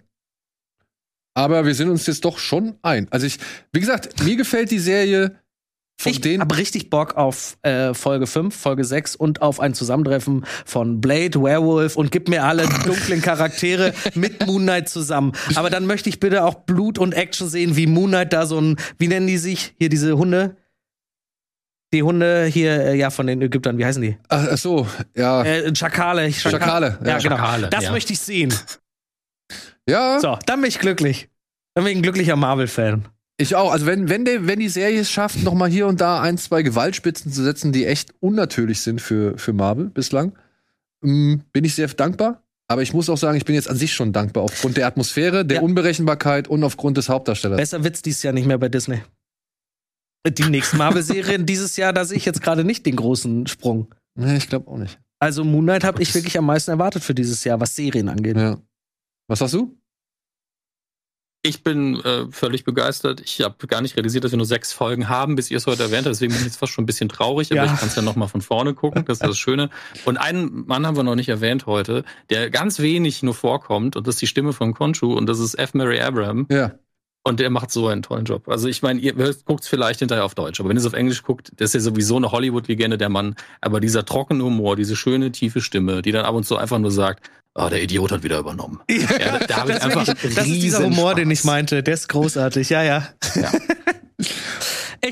[1.34, 3.08] Aber wir sind uns jetzt doch schon ein.
[3.12, 3.38] Also ich,
[3.72, 5.36] wie gesagt, mir gefällt die Serie
[6.00, 6.42] von ich den.
[6.42, 11.42] habe richtig Bock auf äh, Folge 5, Folge 6 und auf ein Zusammentreffen von Blade,
[11.42, 15.32] Werewolf und gib mir alle dunklen Charaktere mit Moon Knight zusammen.
[15.56, 18.60] Aber dann möchte ich bitte auch Blut und Action sehen, wie Moon Knight da so
[18.60, 19.74] ein, wie nennen die sich?
[19.80, 20.56] Hier diese Hunde?
[21.94, 24.18] Die Hunde hier, äh, ja, von den Ägyptern, wie heißen die?
[24.28, 25.44] Ach, ach so, ja.
[25.44, 26.28] Äh, Schakale.
[26.34, 27.38] Schaka- Schakale, Ja, ja, genau.
[27.38, 27.92] Schakale, das ja.
[27.92, 28.54] möchte ich sehen.
[29.90, 31.30] ja, So, dann bin ich glücklich.
[31.76, 33.06] Dann bin ich ein glücklicher Marvel-Fan.
[33.38, 33.72] ich auch.
[33.72, 36.38] Also wenn, wenn, der, wenn die Serie es schafft, noch mal hier und da ein,
[36.38, 40.34] zwei Gewaltspitzen zu setzen, die echt unnatürlich sind für, für Marvel bislang,
[41.04, 42.44] ähm, bin ich sehr dankbar.
[42.70, 45.46] Aber ich muss auch sagen, ich bin jetzt an sich schon dankbar aufgrund der Atmosphäre,
[45.46, 45.64] der Ja.
[45.64, 47.56] Unberechenbarkeit und aufgrund des Hauptdarstellers.
[47.58, 49.02] Besser wird's dieses Jahr nicht mehr bei Disney.
[50.32, 53.94] Die nächsten Marvel-Serien dieses Jahr, da sehe ich jetzt gerade nicht den großen Sprung.
[54.16, 55.00] Nee, ich glaube auch nicht.
[55.20, 58.38] Also Moon Knight habe ich wirklich am meisten erwartet für dieses Jahr, was Serien angeht.
[58.38, 58.58] Ja.
[59.28, 59.78] Was sagst du?
[61.44, 63.22] Ich bin äh, völlig begeistert.
[63.22, 65.84] Ich habe gar nicht realisiert, dass wir nur sechs Folgen haben, bis ihr es heute
[65.84, 66.14] erwähnt habt.
[66.16, 67.74] Deswegen bin ich jetzt fast schon ein bisschen traurig, aber Ja.
[67.74, 69.06] ich kann es ja noch mal von vorne gucken.
[69.06, 69.70] Das ist das Schöne.
[70.04, 73.96] Und einen Mann haben wir noch nicht erwähnt heute, der ganz wenig nur vorkommt.
[73.96, 75.14] Und das ist die Stimme von Conchu.
[75.14, 75.74] Und das ist F.
[75.74, 76.48] Mary Abraham.
[76.52, 76.74] Ja.
[77.28, 78.48] Und der macht so einen tollen Job.
[78.48, 79.14] Also ich meine, ihr
[79.46, 81.74] guckt es vielleicht hinterher auf Deutsch, aber wenn ihr es auf Englisch guckt, das ist
[81.74, 83.36] ja sowieso eine Hollywood-Legende, der Mann.
[83.60, 86.92] Aber dieser trockene Humor, diese schöne, tiefe Stimme, die dann ab und zu einfach nur
[86.92, 88.80] sagt, oh, der Idiot hat wieder übernommen.
[88.90, 91.40] Ja, da, da habe ich Das, ist einfach wirklich, das ist dieser Humor, den ich
[91.40, 91.46] Spaß.
[91.46, 91.84] meinte.
[91.84, 93.08] Der ist großartig, ja, ja.
[93.36, 93.52] Ja.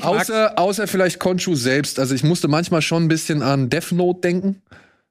[0.02, 1.98] Außer, außer vielleicht Conchu selbst.
[1.98, 4.62] Also ich musste manchmal schon ein bisschen an Death Note denken.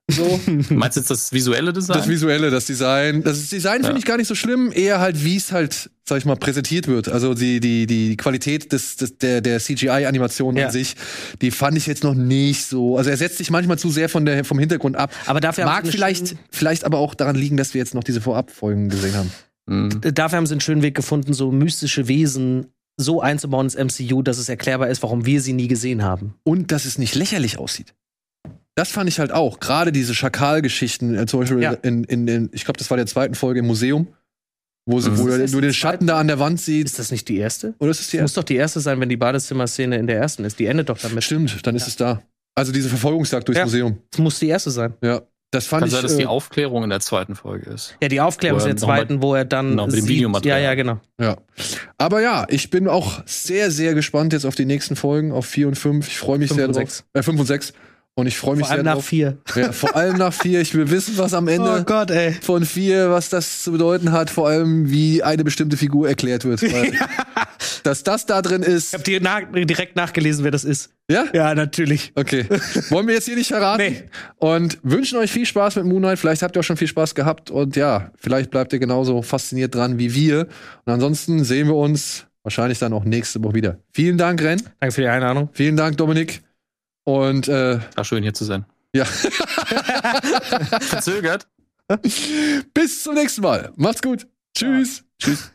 [0.10, 0.40] So.
[0.70, 1.98] Meinst du jetzt das visuelle Design?
[1.98, 3.24] Das Visuelle, das Design.
[3.24, 3.98] Das Design finde Ja.
[3.98, 7.10] ich gar nicht so schlimm, eher halt, wie es halt, sag ich mal, präsentiert wird.
[7.10, 10.68] Also die, die, die Qualität des, des, der, der CGI-Animation Ja.
[10.68, 10.96] an sich,
[11.42, 12.98] die fand ich jetzt noch nicht so.
[12.98, 15.12] Also er setzt sich manchmal zu sehr von der, vom Hintergrund ab.
[15.26, 18.90] aber dafür Mag vielleicht, vielleicht aber auch daran liegen, dass wir jetzt noch diese Vorabfolgen
[18.90, 19.32] gesehen haben.
[19.68, 20.02] Mhm.
[20.14, 24.38] dafür haben sie einen schönen Weg gefunden, so mystische Wesen so einzubauen ins MCU, dass
[24.38, 26.36] es erklärbar ist, warum wir sie nie gesehen haben.
[26.44, 27.96] Und dass es nicht lächerlich aussieht.
[28.76, 29.60] Das fand ich halt auch.
[29.60, 31.72] Gerade diese Schakal-Geschichten, äh, zum Beispiel Ja.
[31.74, 34.08] in, in, in, ich glaube, das war der zweiten Folge im Museum,
[34.86, 36.86] wo, sie, wo Ist du den die Schatten da an der Wand siehst.
[36.88, 37.74] Ist das nicht die erste?
[37.80, 40.18] Oder ist es die Das muss doch die erste sein, wenn die Badezimmer-Szene in der
[40.18, 40.60] ersten ist.
[40.60, 41.24] Die endet doch damit.
[41.24, 42.22] Stimmt, dann ist es da.
[42.54, 43.66] Also diese Verfolgungsjagd durchs Ja.
[43.66, 43.98] Museum.
[44.12, 44.94] Das muss die erste sein.
[45.02, 45.22] Ja,
[45.52, 45.94] das fand Kann ich.
[45.94, 47.96] sein, dass die äh, Aufklärung in der zweiten Folge ist.
[48.02, 49.72] Ja, die Aufklärung ist der noch mal- zweiten, wo er dann.
[49.72, 50.60] Genau, mit dem Videomaterial.
[50.62, 51.00] Ja, ja, genau.
[51.20, 51.38] ja.
[51.98, 55.68] Aber ja, ich bin auch sehr, sehr gespannt jetzt auf die nächsten Folgen, auf vier
[55.68, 56.08] und fünf.
[56.10, 56.82] Ich freue mich Fünf sehr und drauf.
[56.82, 57.04] sechs.
[57.14, 57.74] Äh, fünf und sechs.
[58.18, 59.06] Und ich freue mich Vor allem sehr nach drauf.
[59.06, 59.38] vier.
[59.56, 60.62] Ja, vor allem nach vier.
[60.62, 62.12] Ich will wissen, was am Ende Oh Gott,
[62.42, 66.62] von vier, was das zu bedeuten hat, vor allem wie eine bestimmte Figur erklärt wird.
[66.74, 66.94] Weil,
[67.84, 68.88] dass das da drin ist.
[68.88, 70.92] Ich habe dir nach, direkt nachgelesen, wer das ist.
[71.12, 71.26] Ja?
[71.34, 72.14] Ja, natürlich.
[72.16, 72.46] Okay.
[72.90, 73.84] Wollen wir jetzt hier nicht verraten?
[73.84, 74.04] Nee.
[74.38, 76.18] Und wünschen euch viel Spaß mit Moonlight.
[76.18, 77.52] Vielleicht habt ihr auch schon viel Spaß gehabt.
[77.52, 80.48] Und ja, vielleicht bleibt ihr genauso fasziniert dran wie wir.
[80.86, 83.80] Und ansonsten sehen wir uns wahrscheinlich dann auch nächste Woche wieder.
[83.92, 84.62] Vielen Dank, Ren.
[84.80, 85.50] Danke für die Einladung.
[85.52, 86.42] Vielen Dank, Dominik.
[87.06, 88.66] Und äh, War schön hier zu sein.
[88.94, 89.06] ja,
[90.82, 91.48] Verzögert.
[92.74, 93.72] bis zum nächsten Mal.
[93.76, 94.28] Macht's gut.
[94.56, 95.04] Tschüss.
[95.20, 95.52] Tschüss.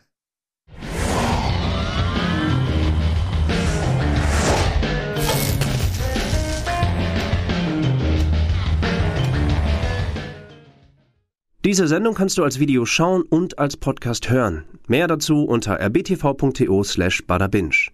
[11.63, 14.65] Diese Sendung kannst du als Video schauen und als Podcast hören.
[14.87, 17.91] Mehr dazu unter rbtv.to slash badabinch.